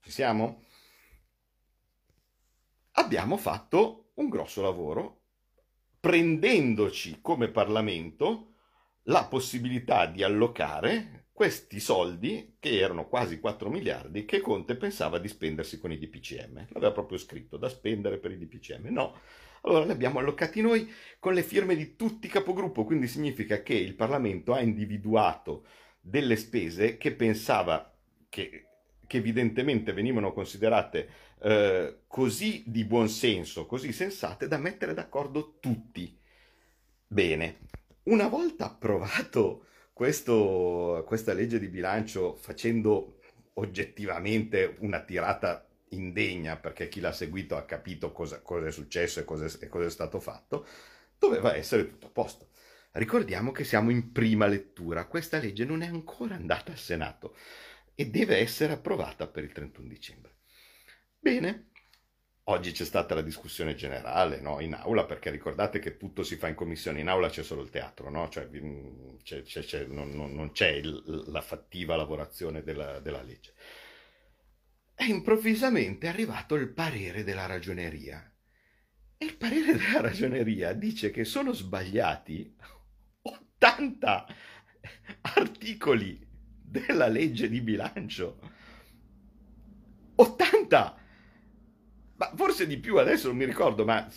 Ci 0.00 0.12
siamo? 0.12 0.62
Abbiamo 2.92 3.36
fatto 3.36 4.12
un 4.14 4.28
grosso 4.28 4.62
lavoro 4.62 5.22
prendendoci 5.98 7.18
come 7.20 7.48
Parlamento 7.48 8.52
la 9.06 9.24
possibilità 9.24 10.06
di 10.06 10.22
allocare 10.22 11.26
questi 11.32 11.80
soldi, 11.80 12.56
che 12.60 12.78
erano 12.78 13.08
quasi 13.08 13.40
4 13.40 13.68
miliardi, 13.68 14.24
che 14.24 14.40
Conte 14.40 14.76
pensava 14.76 15.18
di 15.18 15.26
spendersi 15.26 15.80
con 15.80 15.90
i 15.90 15.98
DPCM. 15.98 16.68
L'aveva 16.68 16.92
proprio 16.92 17.18
scritto, 17.18 17.56
da 17.56 17.68
spendere 17.68 18.18
per 18.18 18.30
i 18.30 18.38
DPCM. 18.38 18.86
No, 18.90 19.18
allora 19.66 19.84
li 19.84 19.90
abbiamo 19.90 20.18
allocati 20.18 20.60
noi 20.60 20.90
con 21.18 21.34
le 21.34 21.42
firme 21.42 21.74
di 21.74 21.96
tutti 21.96 22.26
i 22.26 22.30
capogruppo, 22.30 22.84
quindi 22.84 23.08
significa 23.08 23.62
che 23.62 23.74
il 23.74 23.94
Parlamento 23.94 24.52
ha 24.52 24.60
individuato 24.60 25.66
delle 26.00 26.36
spese 26.36 26.96
che 26.96 27.12
pensava 27.12 27.92
che, 28.28 28.66
che 29.06 29.16
evidentemente 29.16 29.92
venivano 29.92 30.32
considerate 30.32 31.08
eh, 31.40 32.02
così 32.06 32.62
di 32.66 32.84
buon 32.84 33.08
senso, 33.08 33.66
così 33.66 33.92
sensate 33.92 34.46
da 34.46 34.58
mettere 34.58 34.94
d'accordo 34.94 35.58
tutti. 35.58 36.16
Bene, 37.08 37.58
una 38.04 38.28
volta 38.28 38.66
approvato 38.66 39.66
questo, 39.92 41.02
questa 41.06 41.32
legge 41.32 41.58
di 41.58 41.68
bilancio 41.68 42.36
facendo 42.36 43.18
oggettivamente 43.54 44.76
una 44.80 45.00
tirata 45.00 45.65
indegna, 45.90 46.56
perché 46.56 46.88
chi 46.88 47.00
l'ha 47.00 47.12
seguito 47.12 47.56
ha 47.56 47.64
capito 47.64 48.12
cosa, 48.12 48.40
cosa 48.40 48.66
è 48.66 48.72
successo 48.72 49.20
e 49.20 49.24
cosa 49.24 49.46
e 49.46 49.68
cosa 49.68 49.86
è 49.86 49.90
stato 49.90 50.20
fatto, 50.20 50.66
doveva 51.18 51.54
essere 51.54 51.88
tutto 51.88 52.06
a 52.06 52.10
posto. 52.10 52.50
Ricordiamo 52.92 53.52
che 53.52 53.64
siamo 53.64 53.90
in 53.90 54.10
prima 54.10 54.46
lettura, 54.46 55.06
questa 55.06 55.38
legge 55.38 55.64
non 55.64 55.82
è 55.82 55.86
ancora 55.86 56.34
andata 56.34 56.72
al 56.72 56.78
Senato 56.78 57.36
e 57.94 58.06
deve 58.08 58.38
essere 58.38 58.72
approvata 58.72 59.26
per 59.26 59.44
il 59.44 59.52
31 59.52 59.86
dicembre. 59.86 60.34
Bene, 61.18 61.70
oggi 62.44 62.72
c'è 62.72 62.84
stata 62.84 63.14
la 63.14 63.22
discussione 63.22 63.74
generale 63.74 64.40
no? 64.40 64.60
in 64.60 64.74
aula, 64.74 65.04
perché 65.04 65.30
ricordate 65.30 65.78
che 65.78 65.98
tutto 65.98 66.22
si 66.22 66.36
fa 66.36 66.48
in 66.48 66.54
commissione, 66.54 67.00
in 67.00 67.08
aula 67.08 67.28
c'è 67.28 67.42
solo 67.42 67.62
il 67.62 67.70
teatro, 67.70 68.08
no? 68.08 68.28
cioè, 68.30 68.48
c'è, 69.22 69.42
c'è, 69.42 69.62
c'è, 69.62 69.84
non, 69.84 70.10
non, 70.10 70.52
c'è 70.52 70.70
il, 70.70 71.24
la 71.26 71.42
fattiva 71.42 71.96
lavorazione 71.96 72.62
della, 72.62 73.00
della 73.00 73.22
legge 73.22 73.52
è 74.96 75.04
improvvisamente 75.04 76.08
arrivato 76.08 76.54
il 76.54 76.72
parere 76.72 77.22
della 77.22 77.44
ragioneria. 77.44 78.32
E 79.18 79.26
il 79.26 79.36
parere 79.36 79.76
della 79.76 80.00
ragioneria 80.00 80.72
dice 80.72 81.10
che 81.10 81.24
sono 81.24 81.52
sbagliati 81.52 82.56
80 83.20 84.26
articoli 85.20 86.26
della 86.62 87.08
legge 87.08 87.50
di 87.50 87.60
bilancio. 87.60 88.40
80! 90.14 90.98
Ma 92.16 92.32
forse 92.34 92.66
di 92.66 92.78
più 92.78 92.96
adesso 92.96 93.28
non 93.28 93.36
mi 93.36 93.44
ricordo, 93.44 93.84
ma 93.84 94.08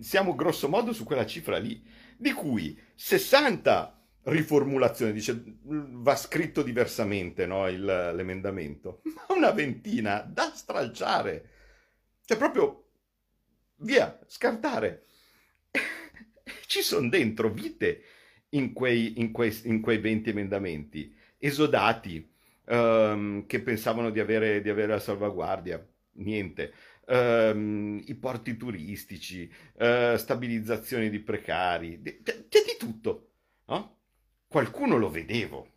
siamo 0.00 0.34
grosso 0.34 0.70
modo 0.70 0.94
su 0.94 1.04
quella 1.04 1.26
cifra 1.26 1.58
lì, 1.58 1.84
di 2.16 2.32
cui 2.32 2.80
60 2.94 3.97
riformulazione, 4.28 5.12
dice 5.12 5.42
va 5.62 6.16
scritto 6.16 6.62
diversamente 6.62 7.46
no, 7.46 7.68
il, 7.68 7.84
l'emendamento, 7.84 9.02
ma 9.14 9.34
una 9.34 9.50
ventina 9.50 10.20
da 10.20 10.50
stralciare, 10.54 11.50
cioè 12.24 12.36
proprio 12.36 12.84
via, 13.76 14.18
scartare. 14.26 15.06
Ci 16.66 16.82
sono 16.82 17.08
dentro 17.08 17.50
vite 17.50 18.02
in 18.50 18.72
quei, 18.72 19.20
in, 19.20 19.30
quei, 19.32 19.56
in 19.64 19.80
quei 19.80 19.98
20 19.98 20.30
emendamenti, 20.30 21.14
esodati 21.38 22.30
um, 22.66 23.46
che 23.46 23.60
pensavano 23.60 24.10
di 24.10 24.20
avere, 24.20 24.60
di 24.60 24.70
avere 24.70 24.92
la 24.92 25.00
salvaguardia, 25.00 25.84
niente. 26.12 26.72
Um, 27.06 28.02
i 28.06 28.14
porti 28.16 28.56
turistici, 28.58 29.50
uh, 29.76 30.16
stabilizzazioni 30.16 31.08
di 31.08 31.20
precari, 31.20 32.02
c'è, 32.02 32.48
c'è 32.48 32.62
di 32.64 32.76
tutto. 32.78 33.30
No? 33.66 33.97
Qualcuno 34.48 34.96
lo 34.96 35.10
vedevo. 35.10 35.68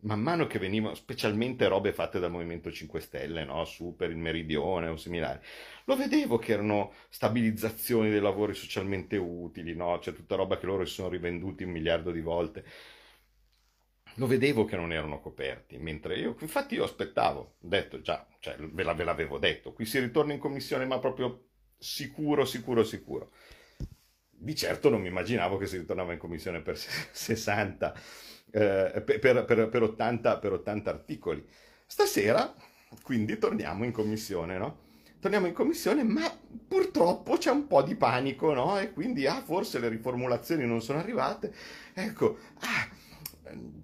Man 0.00 0.20
mano 0.20 0.46
che 0.46 0.60
venivano, 0.60 0.94
specialmente 0.94 1.66
robe 1.66 1.92
fatte 1.92 2.20
dal 2.20 2.30
Movimento 2.30 2.70
5 2.70 3.00
Stelle, 3.00 3.44
no? 3.44 3.64
su 3.64 3.96
per 3.96 4.10
il 4.10 4.16
Meridione 4.16 4.88
o 4.88 4.96
similari, 4.96 5.40
lo 5.86 5.96
vedevo 5.96 6.38
che 6.38 6.52
erano 6.52 6.92
stabilizzazioni 7.08 8.08
dei 8.10 8.20
lavori 8.20 8.54
socialmente 8.54 9.16
utili, 9.16 9.74
no? 9.74 9.98
c'è 9.98 10.12
tutta 10.12 10.36
roba 10.36 10.56
che 10.56 10.66
loro 10.66 10.84
si 10.84 10.94
sono 10.94 11.08
rivenduti 11.08 11.64
un 11.64 11.70
miliardo 11.70 12.12
di 12.12 12.20
volte. 12.20 12.64
Lo 14.14 14.26
vedevo 14.26 14.64
che 14.64 14.76
non 14.76 14.92
erano 14.92 15.20
coperti, 15.20 15.78
mentre 15.78 16.16
io, 16.16 16.36
infatti 16.40 16.74
io 16.74 16.84
aspettavo, 16.84 17.56
detto 17.58 18.00
già, 18.00 18.24
cioè, 18.40 18.56
ve, 18.56 18.82
la, 18.82 18.92
ve 18.92 19.04
l'avevo 19.04 19.38
detto, 19.38 19.72
qui 19.72 19.84
si 19.84 19.98
ritorna 19.98 20.32
in 20.32 20.38
commissione, 20.38 20.84
ma 20.86 20.98
proprio 20.98 21.48
sicuro, 21.76 22.44
sicuro, 22.44 22.84
sicuro 22.84 23.32
di 24.38 24.54
certo 24.54 24.88
non 24.88 25.00
mi 25.00 25.08
immaginavo 25.08 25.56
che 25.56 25.66
si 25.66 25.76
ritornava 25.76 26.12
in 26.12 26.18
commissione 26.18 26.60
per 26.60 26.78
60, 26.78 27.94
eh, 28.50 29.02
per, 29.04 29.44
per, 29.44 29.68
per, 29.68 29.82
80, 29.82 30.38
per 30.38 30.52
80 30.52 30.90
articoli. 30.90 31.44
Stasera, 31.86 32.54
quindi, 33.02 33.38
torniamo 33.38 33.84
in 33.84 33.92
commissione, 33.92 34.58
no? 34.58 34.86
Torniamo 35.20 35.46
in 35.48 35.52
commissione, 35.52 36.04
ma 36.04 36.30
purtroppo 36.68 37.36
c'è 37.36 37.50
un 37.50 37.66
po' 37.66 37.82
di 37.82 37.96
panico, 37.96 38.54
no? 38.54 38.78
E 38.78 38.92
quindi, 38.92 39.26
ah, 39.26 39.42
forse 39.42 39.80
le 39.80 39.88
riformulazioni 39.88 40.64
non 40.64 40.80
sono 40.80 41.00
arrivate. 41.00 41.52
Ecco, 41.92 42.38
ah, 42.60 42.88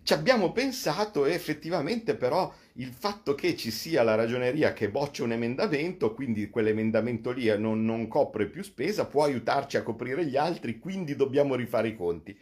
ci 0.02 0.12
abbiamo 0.12 0.52
pensato 0.52 1.26
e 1.26 1.33
effettivamente 1.33 2.16
però 2.16 2.52
il 2.75 2.92
fatto 2.92 3.35
che 3.35 3.56
ci 3.56 3.71
sia 3.71 4.02
la 4.02 4.14
ragioneria 4.14 4.73
che 4.73 4.90
boccia 4.90 5.23
un 5.23 5.33
emendamento, 5.33 6.14
quindi 6.14 6.50
quell'emendamento 6.50 7.30
lì 7.30 7.47
non, 7.59 7.85
non 7.85 8.09
copre 8.09 8.47
più 8.47 8.62
spesa, 8.62 9.06
può 9.06 9.25
aiutarci 9.25 9.76
a 9.76 9.83
coprire 9.83 10.26
gli 10.26 10.37
altri, 10.37 10.78
quindi 10.78 11.16
dobbiamo 11.16 11.54
rifare 11.54 11.88
i 11.88 11.97
conti. 11.97 12.37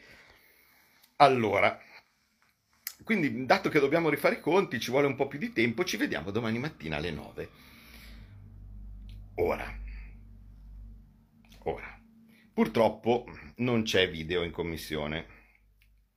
Allora, 1.16 1.78
quindi 3.04 3.44
dato 3.46 3.68
che 3.68 3.80
dobbiamo 3.80 4.08
rifare 4.08 4.36
i 4.36 4.40
conti, 4.40 4.80
ci 4.80 4.90
vuole 4.90 5.06
un 5.06 5.16
po' 5.16 5.28
più 5.28 5.38
di 5.38 5.52
tempo, 5.52 5.84
ci 5.84 5.96
vediamo 5.96 6.30
domani 6.30 6.58
mattina 6.58 6.96
alle 6.96 7.10
9. 7.10 7.48
Ora, 9.36 9.78
ora, 11.64 12.00
purtroppo 12.52 13.26
non 13.56 13.82
c'è 13.82 14.10
video 14.10 14.42
in 14.42 14.50
commissione 14.50 15.31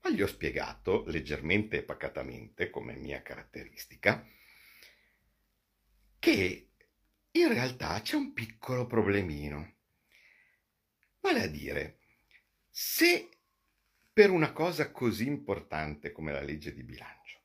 ma 0.06 0.12
gli 0.12 0.22
ho 0.22 0.28
spiegato 0.28 1.04
leggermente 1.08 1.78
e 1.78 1.84
pacatamente, 1.84 2.70
come 2.70 2.94
mia 2.94 3.24
caratteristica, 3.24 4.24
che 6.20 6.70
in 7.32 7.48
realtà 7.48 8.00
c'è 8.02 8.16
un 8.16 8.32
piccolo 8.34 8.86
problemino. 8.86 9.78
Vale 11.22 11.42
a 11.42 11.48
dire, 11.48 12.02
se 12.70 13.30
per 14.14 14.30
una 14.30 14.52
cosa 14.52 14.92
così 14.92 15.26
importante 15.26 16.12
come 16.12 16.32
la 16.32 16.42
legge 16.42 16.72
di 16.72 16.84
bilancio, 16.84 17.40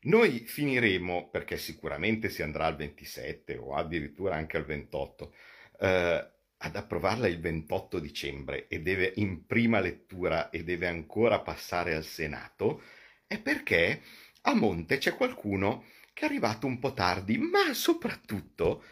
noi 0.00 0.40
finiremo, 0.40 1.30
perché 1.30 1.56
sicuramente 1.56 2.28
si 2.28 2.42
andrà 2.42 2.66
al 2.66 2.76
27 2.76 3.56
o 3.56 3.74
addirittura 3.74 4.34
anche 4.34 4.58
al 4.58 4.66
28, 4.66 5.34
eh, 5.80 6.30
ad 6.66 6.76
approvarla 6.76 7.26
il 7.26 7.40
28 7.40 7.98
dicembre 7.98 8.68
e 8.68 8.80
deve 8.80 9.12
in 9.16 9.46
prima 9.46 9.80
lettura 9.80 10.50
e 10.50 10.62
deve 10.64 10.86
ancora 10.86 11.40
passare 11.40 11.94
al 11.94 12.04
Senato, 12.04 12.82
è 13.26 13.40
perché 13.40 14.02
a 14.42 14.54
monte 14.54 14.98
c'è 14.98 15.14
qualcuno 15.14 15.84
che 16.12 16.22
è 16.22 16.28
arrivato 16.28 16.66
un 16.66 16.78
po' 16.78 16.92
tardi, 16.92 17.38
ma 17.38 17.74
soprattutto 17.74 18.84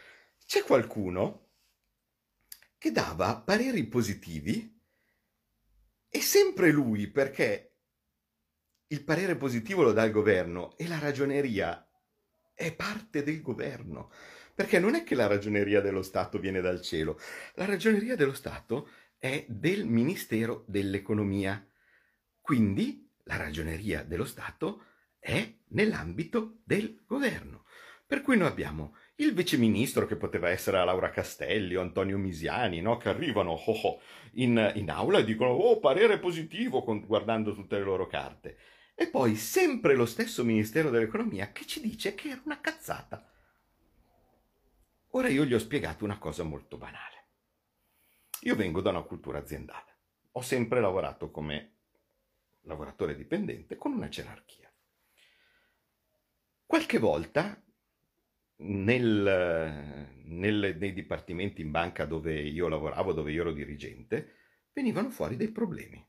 c'è 0.45 0.63
qualcuno 0.63 1.49
che 2.77 2.91
dava 2.91 3.37
pareri 3.37 3.85
positivi 3.85 4.71
e 6.09 6.21
sempre 6.21 6.71
lui 6.71 7.07
perché 7.07 7.77
il 8.87 9.03
parere 9.03 9.35
positivo 9.35 9.81
lo 9.81 9.91
dà 9.91 10.03
il 10.03 10.11
governo 10.11 10.77
e 10.77 10.87
la 10.87 10.99
ragioneria 10.99 11.89
è 12.53 12.73
parte 12.73 13.23
del 13.23 13.41
governo. 13.41 14.11
Perché 14.55 14.79
non 14.79 14.95
è 14.95 15.03
che 15.03 15.15
la 15.15 15.27
ragioneria 15.27 15.81
dello 15.81 16.01
Stato 16.01 16.39
viene 16.39 16.61
dal 16.61 16.81
cielo, 16.81 17.19
la 17.55 17.65
ragioneria 17.65 18.15
dello 18.15 18.33
Stato 18.33 18.87
è 19.17 19.43
del 19.49 19.85
Ministero 19.85 20.63
dell'Economia. 20.65 21.61
Quindi 22.39 23.11
la 23.23 23.35
ragioneria 23.35 24.03
dello 24.03 24.23
Stato 24.23 24.85
è 25.19 25.45
nell'ambito 25.71 26.59
del 26.63 27.03
governo. 27.05 27.65
Per 28.07 28.21
cui 28.21 28.37
noi 28.37 28.47
abbiamo 28.47 28.95
il 29.15 29.33
viceministro 29.33 30.05
che 30.05 30.15
poteva 30.15 30.49
essere 30.49 30.83
Laura 30.85 31.09
Castelli 31.09 31.75
o 31.75 31.81
Antonio 31.81 32.17
Misiani, 32.17 32.79
no? 32.79 32.95
che 32.95 33.09
arrivano 33.09 33.51
oh, 33.51 33.71
oh, 33.71 33.99
in, 34.35 34.71
in, 34.75 34.89
aula 34.89 35.19
e 35.19 35.25
dicono 35.25 35.49
oh 35.49 35.79
parere 35.79 36.17
positivo 36.17 36.81
con, 36.81 37.05
guardando 37.05 37.53
tutte 37.53 37.77
le 37.77 37.83
loro 37.83 38.07
carte. 38.07 38.57
E 38.95 39.07
poi 39.07 39.35
sempre 39.35 39.95
lo 39.95 40.05
stesso 40.05 40.45
Ministero 40.45 40.89
dell'Economia 40.89 41.51
che 41.51 41.65
ci 41.65 41.81
dice 41.81 42.15
che 42.15 42.29
era 42.29 42.41
una 42.45 42.61
cazzata. 42.61 43.34
Ora 45.15 45.29
io 45.29 45.45
gli 45.45 45.53
ho 45.53 45.59
spiegato 45.59 46.03
una 46.03 46.17
cosa 46.17 46.43
molto 46.43 46.77
banale. 46.77 47.27
Io 48.41 48.55
vengo 48.55 48.81
da 48.81 48.89
una 48.89 49.03
cultura 49.03 49.39
aziendale. 49.39 49.99
Ho 50.33 50.41
sempre 50.41 50.81
lavorato 50.81 51.31
come 51.31 51.77
lavoratore 52.63 53.15
dipendente 53.15 53.77
con 53.77 53.93
una 53.93 54.09
gerarchia. 54.09 54.69
Qualche 56.65 56.97
volta 56.97 57.63
nel, 58.57 60.09
nel, 60.25 60.75
nei 60.77 60.93
dipartimenti 60.93 61.61
in 61.61 61.71
banca 61.71 62.03
dove 62.03 62.37
io 62.37 62.67
lavoravo, 62.67 63.13
dove 63.13 63.31
io 63.31 63.41
ero 63.41 63.53
dirigente, 63.53 64.35
venivano 64.73 65.11
fuori 65.11 65.37
dei 65.37 65.49
problemi. 65.49 66.05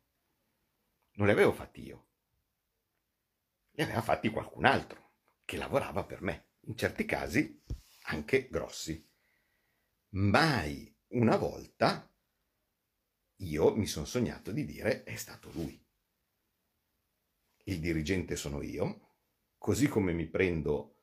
Non 1.12 1.26
li 1.28 1.32
avevo 1.32 1.52
fatti 1.52 1.80
io, 1.80 2.06
li 3.70 3.84
aveva 3.84 4.02
fatti 4.02 4.30
qualcun 4.30 4.64
altro 4.64 5.12
che 5.44 5.56
lavorava 5.56 6.04
per 6.04 6.22
me. 6.22 6.48
In 6.62 6.76
certi 6.76 7.04
casi 7.04 7.62
anche 8.06 8.48
grossi. 8.48 9.04
Mai 10.10 10.94
una 11.08 11.36
volta 11.36 12.10
io 13.40 13.74
mi 13.76 13.86
sono 13.86 14.06
sognato 14.06 14.52
di 14.52 14.64
dire 14.64 15.04
è 15.04 15.16
stato 15.16 15.50
lui. 15.52 15.80
Il 17.64 17.80
dirigente 17.80 18.36
sono 18.36 18.62
io, 18.62 19.14
così 19.58 19.88
come 19.88 20.12
mi 20.12 20.26
prendo 20.26 20.94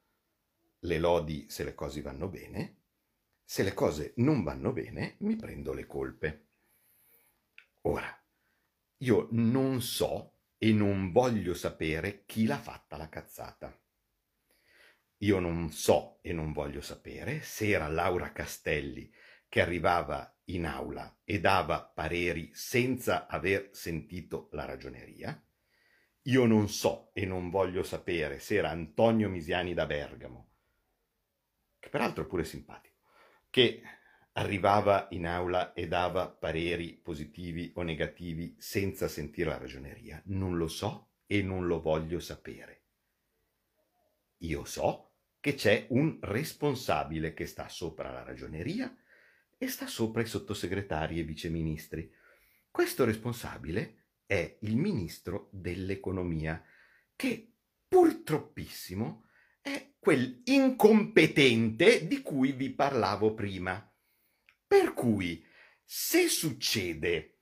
le 0.80 0.98
lodi 0.98 1.50
se 1.50 1.64
le 1.64 1.74
cose 1.74 2.02
vanno 2.02 2.28
bene, 2.28 2.82
se 3.44 3.64
le 3.64 3.74
cose 3.74 4.14
non 4.18 4.44
vanno 4.44 4.72
bene 4.72 5.16
mi 5.20 5.36
prendo 5.36 5.74
le 5.74 5.86
colpe. 5.86 6.48
Ora, 7.82 8.18
io 8.98 9.28
non 9.32 9.82
so 9.82 10.38
e 10.58 10.72
non 10.72 11.12
voglio 11.12 11.54
sapere 11.54 12.24
chi 12.26 12.46
l'ha 12.46 12.58
fatta 12.58 12.96
la 12.96 13.10
cazzata. 13.10 13.78
Io 15.24 15.40
non 15.40 15.72
so 15.72 16.20
e 16.22 16.34
non 16.34 16.52
voglio 16.52 16.82
sapere 16.82 17.42
se 17.44 17.70
era 17.70 17.88
Laura 17.88 18.34
Castelli 18.34 19.10
che 19.48 19.62
arrivava 19.62 20.38
in 20.46 20.66
aula 20.66 21.20
e 21.24 21.40
dava 21.40 21.82
pareri 21.82 22.50
senza 22.54 23.28
aver 23.28 23.70
sentito 23.72 24.50
la 24.52 24.66
ragioneria. 24.66 25.42
Io 26.24 26.46
non 26.46 26.68
so 26.68 27.12
e 27.14 27.26
non 27.26 27.50
voglio 27.50 27.84
sapere 27.84 28.40
se 28.40 28.56
era 28.56 28.70
Antonio 28.72 29.30
Misiani 29.30 29.74
da 29.74 29.86
Bergamo, 29.86 30.50
che 31.80 31.88
peraltro 31.88 32.26
è 32.26 32.28
pure 32.28 32.44
simpatico, 32.44 32.98
che 33.50 33.82
arrivava 34.34 35.08
in 35.12 35.26
aula 35.26 35.72
e 35.72 35.88
dava 35.88 36.28
pareri 36.28 37.00
positivi 37.02 37.72
o 37.76 37.82
negativi 37.82 38.58
senza 38.60 39.08
sentire 39.08 39.52
la 39.52 39.58
ragioneria. 39.58 40.22
Non 40.26 40.58
lo 40.58 40.68
so 40.68 41.12
e 41.28 41.42
non 41.42 41.66
lo 41.66 41.80
voglio 41.80 42.20
sapere. 42.20 42.82
Io 44.40 44.66
so 44.66 45.12
che 45.44 45.56
c'è 45.56 45.88
un 45.90 46.20
responsabile 46.22 47.34
che 47.34 47.48
sta 47.48 47.68
sopra 47.68 48.14
la 48.14 48.24
ragioneria 48.24 48.96
e 49.58 49.68
sta 49.68 49.88
sopra 49.88 50.22
i 50.22 50.26
sottosegretari 50.26 51.20
e 51.20 51.24
viceministri. 51.24 52.10
Questo 52.72 53.04
responsabile 53.04 54.06
è 54.26 54.56
il 54.62 54.78
ministro 54.78 55.50
dell'economia, 55.52 56.64
che 57.14 57.56
purtroppissimo 57.86 59.26
è 59.60 59.96
quel 60.00 60.44
incompetente 60.46 62.08
di 62.08 62.22
cui 62.22 62.54
vi 62.54 62.70
parlavo 62.70 63.34
prima. 63.34 63.94
Per 64.66 64.94
cui, 64.94 65.46
se 65.84 66.30
succede 66.30 67.40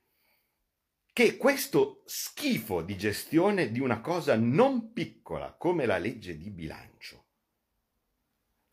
che 1.12 1.36
questo 1.36 2.02
schifo 2.06 2.82
di 2.82 2.96
gestione 2.96 3.70
di 3.70 3.78
una 3.78 4.00
cosa 4.00 4.34
non 4.34 4.92
piccola 4.92 5.52
come 5.52 5.86
la 5.86 5.98
legge 5.98 6.36
di 6.36 6.50
bilancio 6.50 7.21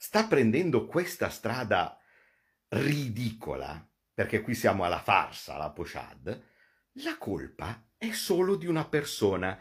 sta 0.02 0.28
prendendo 0.28 0.86
questa 0.86 1.30
strada 1.30 2.00
ridicola, 2.70 3.86
perché 4.14 4.40
qui 4.40 4.56
siamo 4.56 4.86
alla 4.86 5.02
farsa, 5.02 5.56
alla 5.56 5.72
pochade, 5.72 6.52
la 7.04 7.18
colpa 7.18 7.90
è 7.98 8.14
solo 8.14 8.56
di 8.56 8.66
una 8.66 8.88
persona 8.88 9.60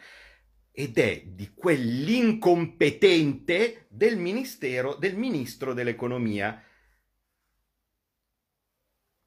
ed 0.71 0.97
è 0.97 1.25
di 1.27 1.55
quell'incompetente 1.55 3.89
del 3.91 4.17
ministero, 4.17 4.95
del 4.95 5.17
ministro 5.17 5.75
dell'economia, 5.75 6.63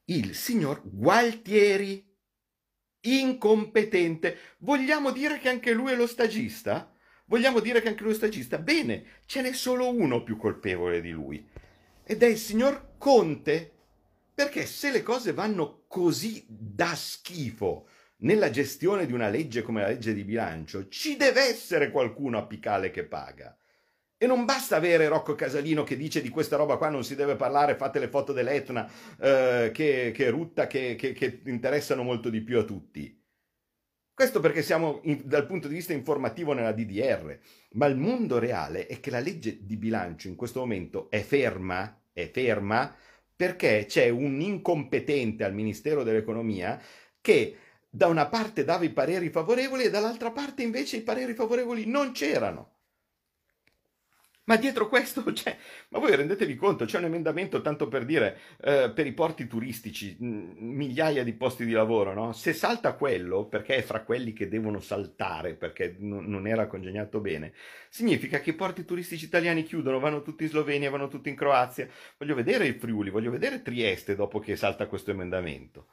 il 0.06 0.34
signor 0.34 0.82
Gualtieri. 0.86 2.08
Incompetente. 3.04 4.38
Vogliamo 4.60 5.12
dire 5.12 5.40
che 5.40 5.50
anche 5.50 5.74
lui 5.74 5.92
è 5.92 5.96
lo 5.96 6.06
stagista? 6.06 6.94
Vogliamo 7.32 7.62
dire 7.62 7.80
che 7.80 7.88
anche 7.88 8.04
lui 8.04 8.12
è 8.12 8.16
stagista? 8.16 8.58
Bene, 8.58 9.06
ce 9.26 9.42
n'è 9.42 9.54
solo 9.54 9.90
uno 9.90 10.22
più 10.22 10.36
colpevole 10.36 11.00
di 11.00 11.12
lui. 11.12 11.48
Ed 12.04 12.24
è 12.24 12.26
il 12.26 12.38
signor 12.38 12.96
Conte. 12.98 13.72
Perché 14.34 14.66
se 14.66 14.92
le 14.92 15.02
cose 15.02 15.32
vanno 15.32 15.84
così 15.88 16.44
da 16.46 16.94
schifo 16.94 17.88
nella 18.18 18.50
gestione 18.50 19.06
di 19.06 19.14
una 19.14 19.30
legge 19.30 19.62
come 19.62 19.80
la 19.80 19.88
legge 19.88 20.14
di 20.14 20.26
bilancio, 20.26 20.90
ci 20.90 21.16
deve 21.16 21.44
essere 21.44 21.90
qualcuno 21.90 22.38
apicale 22.38 22.92
che 22.92 23.06
paga. 23.06 23.58
E 24.18 24.28
non 24.28 24.44
basta 24.44 24.76
avere 24.76 25.08
Rocco 25.08 25.34
Casalino 25.34 25.86
che 25.86 25.96
dice 25.96 26.22
di 26.22 26.28
questa 26.28 26.58
roba 26.58 26.76
qua 26.76 26.90
non 26.90 27.06
si 27.06 27.16
deve 27.16 27.38
parlare, 27.38 27.78
fate 27.78 28.00
le 28.00 28.10
foto 28.10 28.34
dell'Etna 28.34 28.92
eh, 29.18 29.72
che, 29.74 30.12
che 30.14 30.30
rutta, 30.30 30.68
che, 30.68 30.96
che, 30.96 31.14
che 31.14 31.42
interessano 31.46 32.04
molto 32.04 32.30
di 32.30 32.42
più 32.42 32.60
a 32.60 32.64
tutti. 32.64 33.21
Questo 34.22 34.40
perché 34.40 34.62
siamo 34.62 35.00
in, 35.06 35.20
dal 35.24 35.48
punto 35.48 35.68
di 35.68 35.74
vista 35.74 35.94
informativo 35.94 36.54
nella 36.54 36.74
DDR, 36.74 37.40
ma 37.72 37.88
il 37.88 37.98
mondo 37.98 38.38
reale 38.38 38.86
è 38.86 39.00
che 39.00 39.10
la 39.10 39.20
legge 39.20 39.66
di 39.66 39.78
bilancio 39.78 40.28
in 40.28 40.36
questo 40.36 40.60
momento 40.60 41.10
è 41.10 41.22
ferma, 41.22 42.04
è 42.14 42.30
ferma 42.30 42.96
perché 43.36 43.86
c'è 43.88 44.10
un 44.10 44.40
incompetente 44.40 45.44
al 45.44 45.56
Ministero 45.56 46.04
dell'Economia 46.04 46.80
che 47.20 47.58
da 47.90 48.06
una 48.06 48.28
parte 48.28 48.64
dava 48.64 48.84
i 48.84 48.92
pareri 48.92 49.32
favorevoli 49.32 49.86
e 49.86 49.90
dall'altra 49.90 50.30
parte 50.30 50.62
invece 50.62 50.98
i 50.98 51.02
pareri 51.02 51.34
favorevoli 51.34 51.88
non 51.88 52.12
c'erano. 52.12 52.81
Ma 54.46 54.56
dietro 54.58 54.90
questo 54.90 55.24
c'è, 55.34 55.56
ma 55.90 56.00
voi 56.00 56.16
rendetevi 56.16 56.56
conto, 56.56 56.86
c'è 56.86 56.98
un 56.98 57.06
emendamento 57.06 57.62
tanto 57.62 57.88
per 57.88 58.06
dire 58.06 58.40
eh, 58.62 58.92
per 58.94 59.06
i 59.06 59.14
porti 59.14 59.46
turistici, 59.48 60.18
mh, 60.20 60.56
migliaia 60.58 61.24
di 61.24 61.34
posti 61.34 61.64
di 61.64 61.72
lavoro, 61.72 62.14
no? 62.14 62.34
Se 62.34 62.52
salta 62.54 62.94
quello, 62.96 63.46
perché 63.46 63.76
è 63.76 63.82
fra 63.84 64.04
quelli 64.04 64.34
che 64.34 64.48
devono 64.48 64.80
saltare, 64.80 65.54
perché 65.54 65.96
n- 66.00 66.26
non 66.28 66.48
era 66.48 66.66
congegnato 66.68 67.20
bene, 67.20 67.54
significa 67.90 68.40
che 68.40 68.50
i 68.50 68.54
porti 68.56 68.84
turistici 68.84 69.26
italiani 69.26 69.64
chiudono, 69.64 70.00
vanno 70.00 70.22
tutti 70.24 70.44
in 70.44 70.50
Slovenia, 70.50 70.90
vanno 70.90 71.08
tutti 71.08 71.30
in 71.30 71.36
Croazia. 71.36 71.88
Voglio 72.18 72.36
vedere 72.36 72.66
il 72.66 72.76
Friuli, 72.76 73.12
voglio 73.12 73.32
vedere 73.32 73.62
Trieste 73.62 74.16
dopo 74.16 74.40
che 74.40 74.56
salta 74.56 74.88
questo 74.88 75.12
emendamento. 75.12 75.88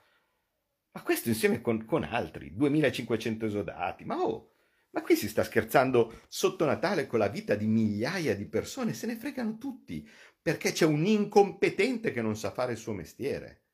Ma 0.92 1.02
questo 1.02 1.28
insieme 1.28 1.60
con, 1.60 1.84
con 1.84 2.02
altri, 2.02 2.54
2500 2.54 3.46
esodati, 3.46 4.04
ma 4.04 4.16
oh! 4.20 4.52
Ma 4.90 5.02
qui 5.02 5.16
si 5.16 5.28
sta 5.28 5.44
scherzando 5.44 6.22
sotto 6.28 6.64
Natale 6.64 7.06
con 7.06 7.18
la 7.18 7.28
vita 7.28 7.54
di 7.54 7.66
migliaia 7.66 8.34
di 8.34 8.46
persone, 8.46 8.94
se 8.94 9.06
ne 9.06 9.16
fregano 9.16 9.58
tutti, 9.58 10.08
perché 10.40 10.72
c'è 10.72 10.86
un 10.86 11.04
incompetente 11.04 12.10
che 12.10 12.22
non 12.22 12.36
sa 12.36 12.50
fare 12.50 12.72
il 12.72 12.78
suo 12.78 12.92
mestiere. 12.92 13.64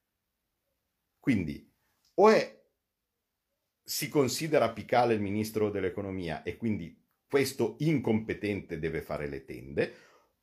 Quindi, 1.18 1.72
o 2.14 2.28
è 2.28 2.62
si 3.86 4.08
considera 4.08 4.64
apicale 4.64 5.14
il 5.14 5.20
ministro 5.20 5.70
dell'economia 5.70 6.42
e 6.42 6.56
quindi 6.56 7.02
questo 7.28 7.76
incompetente 7.80 8.78
deve 8.78 9.02
fare 9.02 9.28
le 9.28 9.44
tende, 9.44 9.94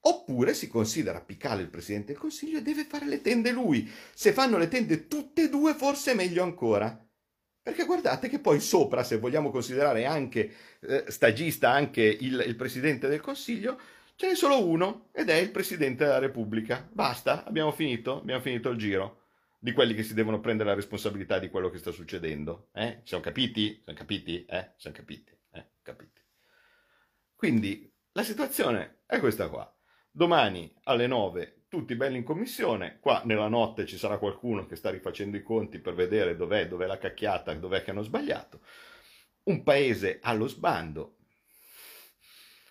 Oppure 0.04 0.56
si 0.56 0.68
considera 0.68 1.20
apicale 1.20 1.62
il 1.62 1.70
Presidente 1.70 2.14
del 2.14 2.22
Consiglio 2.22 2.58
e 2.58 2.64
deve 2.64 2.86
fare 2.86 3.06
le 3.06 3.22
tende 3.22 3.52
lui. 3.52 3.88
Se 4.16 4.34
fanno 4.34 4.58
le 4.58 4.68
tende 4.68 5.08
tutte 5.08 5.44
e 5.44 5.50
due, 5.50 5.76
forse 5.76 6.12
è 6.12 6.16
meglio 6.16 6.42
ancora. 6.42 7.08
Perché 7.64 7.86
guardate 7.86 8.28
che 8.28 8.40
poi 8.40 8.60
sopra, 8.60 9.04
se 9.04 9.18
vogliamo 9.18 9.52
considerare 9.52 10.06
anche 10.06 10.52
eh, 10.82 11.06
stagista 11.08 11.70
anche 11.70 12.02
il, 12.02 12.44
il 12.48 12.56
Presidente 12.56 13.08
del 13.08 13.22
Consiglio, 13.22 13.80
ce 14.16 14.28
n'è 14.28 14.36
solo 14.36 14.66
uno 14.66 15.10
ed 15.12 15.30
è 15.30 15.36
il 15.36 15.52
Presidente 15.52 16.06
della 16.06 16.20
Repubblica. 16.20 16.88
Basta, 16.92 17.46
abbiamo 17.46 17.72
finito, 17.72 18.18
abbiamo 18.18 18.42
finito 18.42 18.70
il 18.70 18.78
giro 18.78 19.20
di 19.60 19.74
quelli 19.74 19.94
che 19.94 20.02
si 20.02 20.16
devono 20.16 20.40
prendere 20.40 20.70
la 20.70 20.76
responsabilità 20.76 21.38
di 21.38 21.52
quello 21.52 21.70
che 21.70 21.78
sta 21.78 21.92
succedendo. 21.92 22.70
Eh? 22.74 23.02
Siamo 23.04 23.24
capiti? 23.24 23.80
Siamo 23.84 24.00
capiti? 24.00 24.44
Eh? 24.46 24.72
Siamo 24.78 24.96
capiti? 24.96 25.38
Eh? 25.52 25.66
Capiti. 25.84 26.20
Quindi 27.36 27.94
la 28.14 28.24
situazione 28.24 29.04
è 29.06 29.20
questa 29.20 29.50
qua. 29.50 29.72
Domani 30.10 30.74
alle 30.86 31.06
9 31.06 31.61
tutti 31.72 31.96
belli 31.96 32.18
in 32.18 32.26
commissione, 32.26 32.98
qua 33.00 33.22
nella 33.24 33.48
notte 33.48 33.86
ci 33.86 33.98
sarà 33.98 34.18
qualcuno 34.18 34.66
che 34.66 34.76
sta 34.76 34.90
rifacendo 34.90 35.38
i 35.38 35.42
conti 35.42 35.80
per 35.80 35.94
vedere 35.94 36.36
dov'è, 36.36 36.68
dov'è 36.68 36.86
la 36.86 36.98
cacchiata, 36.98 37.54
dov'è 37.54 37.82
che 37.82 37.92
hanno 37.92 38.02
sbagliato. 38.02 38.60
Un 39.44 39.64
paese 39.64 40.20
allo 40.22 40.50
sbando, 40.50 41.16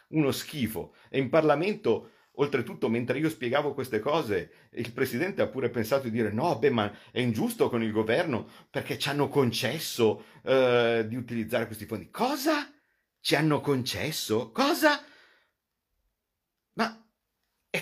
uno 0.09 0.31
schifo. 0.33 0.95
E 1.09 1.19
in 1.19 1.31
Parlamento, 1.31 2.11
oltretutto, 2.33 2.91
mentre 2.91 3.19
io 3.19 3.31
spiegavo 3.31 3.73
queste 3.73 4.01
cose, 4.01 4.69
il 4.73 4.93
Presidente 4.93 5.41
ha 5.41 5.49
pure 5.49 5.71
pensato 5.71 6.03
di 6.03 6.11
dire 6.11 6.31
no, 6.31 6.59
beh, 6.59 6.69
ma 6.69 6.95
è 7.11 7.21
ingiusto 7.21 7.71
con 7.71 7.83
il 7.83 7.93
governo 7.93 8.51
perché 8.69 8.99
ci 8.99 9.09
hanno 9.09 9.31
concesso 9.31 10.27
eh, 10.43 11.07
di 11.09 11.17
utilizzare 11.17 11.65
questi 11.65 11.87
fondi. 11.87 12.11
Cosa? 12.11 12.71
Ci 13.19 13.35
hanno 13.35 13.63
concesso? 13.63 14.51
Cosa? 14.53 15.03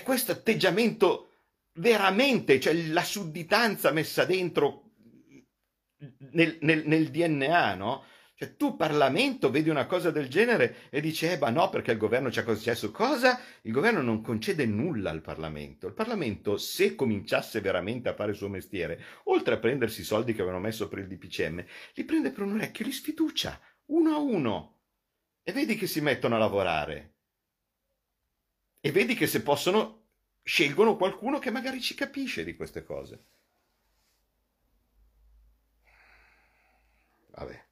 Questo 0.09 0.31
atteggiamento 0.31 1.33
veramente, 1.73 2.59
cioè 2.59 2.73
la 2.73 3.03
sudditanza 3.03 3.91
messa 3.91 4.25
dentro 4.25 4.93
nel, 6.31 6.57
nel, 6.61 6.87
nel 6.87 7.11
DNA, 7.11 7.75
no? 7.75 8.03
Cioè 8.33 8.55
tu 8.55 8.75
Parlamento 8.75 9.51
vedi 9.51 9.69
una 9.69 9.85
cosa 9.85 10.09
del 10.09 10.27
genere 10.27 10.89
e 10.89 10.99
dici, 10.99 11.27
eh 11.27 11.37
ma 11.37 11.51
no 11.51 11.69
perché 11.69 11.91
il 11.91 11.99
governo 11.99 12.31
ci 12.31 12.39
ha 12.39 12.43
concesso 12.43 12.89
cosa? 12.89 13.39
Il 13.61 13.71
governo 13.71 14.01
non 14.01 14.23
concede 14.23 14.65
nulla 14.65 15.11
al 15.11 15.21
Parlamento. 15.21 15.85
Il 15.85 15.93
Parlamento 15.93 16.57
se 16.57 16.95
cominciasse 16.95 17.61
veramente 17.61 18.09
a 18.09 18.15
fare 18.15 18.31
il 18.31 18.37
suo 18.37 18.49
mestiere, 18.49 18.99
oltre 19.25 19.53
a 19.53 19.59
prendersi 19.59 20.01
i 20.01 20.05
soldi 20.05 20.33
che 20.33 20.41
avevano 20.41 20.63
messo 20.63 20.87
per 20.87 20.97
il 20.97 21.07
DPCM, 21.07 21.63
li 21.93 22.03
prende 22.03 22.31
per 22.31 22.45
un 22.45 22.53
orecchio 22.53 22.83
li 22.83 22.91
sfiducia, 22.91 23.61
uno 23.91 24.15
a 24.15 24.17
uno. 24.17 24.79
E 25.43 25.51
vedi 25.51 25.75
che 25.75 25.85
si 25.85 26.01
mettono 26.01 26.33
a 26.33 26.39
lavorare. 26.39 27.13
E 28.81 28.91
vedi 28.91 29.13
che 29.13 29.27
se 29.27 29.43
possono 29.43 29.98
scelgono 30.49 30.95
qualcuno 30.95 31.37
che 31.37 31.51
magari 31.51 31.79
ci 31.79 31.93
capisce 31.93 32.43
di 32.43 32.55
queste 32.55 32.83
cose. 32.83 33.23
Vabbè. 37.27 37.67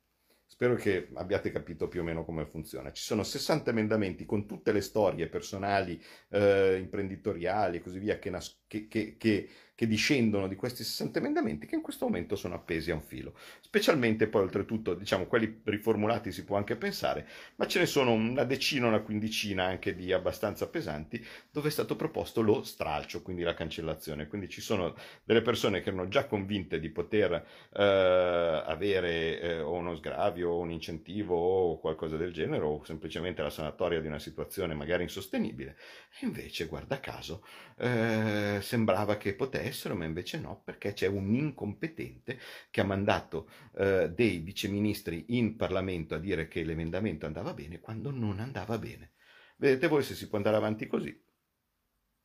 Spero 0.46 0.76
che 0.76 1.10
abbiate 1.16 1.52
capito 1.52 1.88
più 1.88 2.02
o 2.02 2.04
meno 2.04 2.24
come 2.24 2.46
funziona. 2.46 2.92
Ci 2.92 3.02
sono 3.02 3.24
60 3.24 3.72
emendamenti 3.72 4.26
con 4.26 4.46
tutte 4.46 4.72
le 4.72 4.82
storie 4.82 5.28
personali, 5.28 6.00
eh, 6.30 6.78
imprenditoriali 6.78 7.78
e 7.78 7.82
così 7.82 7.98
via 7.98 8.20
che, 8.20 8.30
nas- 8.30 8.62
che, 8.68 8.88
che, 8.88 9.18
che 9.18 9.50
che 9.78 9.86
discendono 9.86 10.48
di 10.48 10.56
questi 10.56 10.84
60 10.84 11.20
emendamenti 11.20 11.68
che 11.68 11.76
in 11.76 11.84
questo 11.84 12.06
momento 12.06 12.36
sono 12.36 12.56
appesi 12.56 12.90
a 12.90 12.96
un 12.96 13.04
filo. 13.04 13.36
Specialmente 13.62 14.26
poi 14.26 14.42
oltretutto, 14.42 14.96
diciamo, 14.96 15.28
quelli 15.28 15.62
riformulati 15.66 16.32
si 16.32 16.44
può 16.46 16.58
anche 16.58 16.76
pensare, 16.76 17.28
ma 17.58 17.68
ce 17.68 17.78
ne 17.78 17.86
sono 17.86 18.12
una 18.12 18.44
decina, 18.44 18.88
una 18.88 19.02
quindicina 19.02 19.66
anche 19.66 19.94
di 19.94 20.12
abbastanza 20.12 20.68
pesanti 20.68 21.24
dove 21.52 21.68
è 21.68 21.72
stato 21.72 21.96
proposto 21.96 22.42
lo 22.42 22.64
stralcio, 22.64 23.22
quindi 23.22 23.44
la 23.44 23.54
cancellazione. 23.54 24.26
Quindi 24.26 24.50
ci 24.50 24.62
sono 24.62 24.96
delle 25.24 25.44
persone 25.44 25.82
che 25.82 25.90
erano 25.90 26.08
già 26.08 26.26
convinte 26.26 26.80
di 26.80 26.90
poter 26.90 27.34
eh, 27.34 28.64
avere 28.66 29.40
eh, 29.40 29.62
uno 29.62 29.96
sgravio 29.96 30.58
un 30.58 30.72
incentivo 30.72 31.36
o 31.36 31.80
qualcosa 31.80 32.18
del 32.18 32.34
genere 32.34 32.64
o 32.64 32.84
semplicemente 32.84 33.44
la 33.44 33.52
sanatoria 33.52 34.02
di 34.02 34.08
una 34.08 34.18
situazione 34.18 34.74
magari 34.74 35.04
insostenibile. 35.04 35.76
E 36.20 36.26
invece, 36.26 36.66
guarda 36.66 37.00
caso, 37.00 37.46
eh, 37.78 38.58
sembrava 38.60 39.18
che 39.18 39.36
potesse 39.36 39.66
essere, 39.68 39.94
ma 39.94 40.06
invece 40.06 40.40
no, 40.40 40.62
perché 40.64 40.94
c'è 40.94 41.08
un 41.08 41.34
incompetente 41.36 42.40
che 42.70 42.82
ha 42.82 42.86
mandato 42.86 43.50
eh, 43.76 44.10
dei 44.10 44.40
viceministri 44.40 45.26
in 45.30 45.56
Parlamento 45.56 46.16
a 46.16 46.20
dire 46.20 46.48
che 46.48 46.64
l'emendamento 46.64 47.26
andava 47.26 47.54
bene 47.54 47.80
quando 47.80 48.12
non 48.12 48.40
andava 48.40 48.78
bene. 48.78 49.14
Vedete 49.58 49.88
voi 49.88 50.04
se 50.04 50.16
si 50.16 50.28
può 50.28 50.38
andare 50.38 50.58
avanti 50.58 50.88
così. 50.88 51.26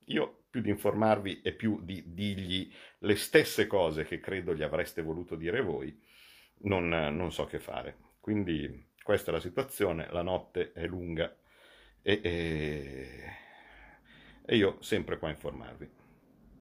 Io 0.07 0.45
più 0.51 0.61
di 0.61 0.71
informarvi 0.71 1.41
e 1.43 1.53
più 1.53 1.81
di 1.83 2.03
dirgli 2.07 2.71
le 2.99 3.17
stesse 3.17 3.67
cose 3.67 4.05
che 4.05 4.21
credo 4.21 4.55
gli 4.55 4.63
avreste 4.63 5.01
voluto 5.01 5.35
dire 5.37 5.63
voi, 5.63 5.99
non, 6.65 6.89
non 6.89 7.33
so 7.33 7.45
che 7.47 7.59
fare. 7.59 7.97
Quindi 8.21 8.91
questa 9.03 9.31
è 9.31 9.35
la 9.35 9.41
situazione, 9.41 10.09
la 10.11 10.23
notte 10.23 10.73
è 10.73 10.87
lunga 10.87 11.35
e, 12.03 12.21
e, 12.23 13.09
e 14.45 14.57
io 14.57 14.77
sempre 14.83 15.19
qua 15.19 15.29
a 15.29 15.33
informarvi. 15.33 16.02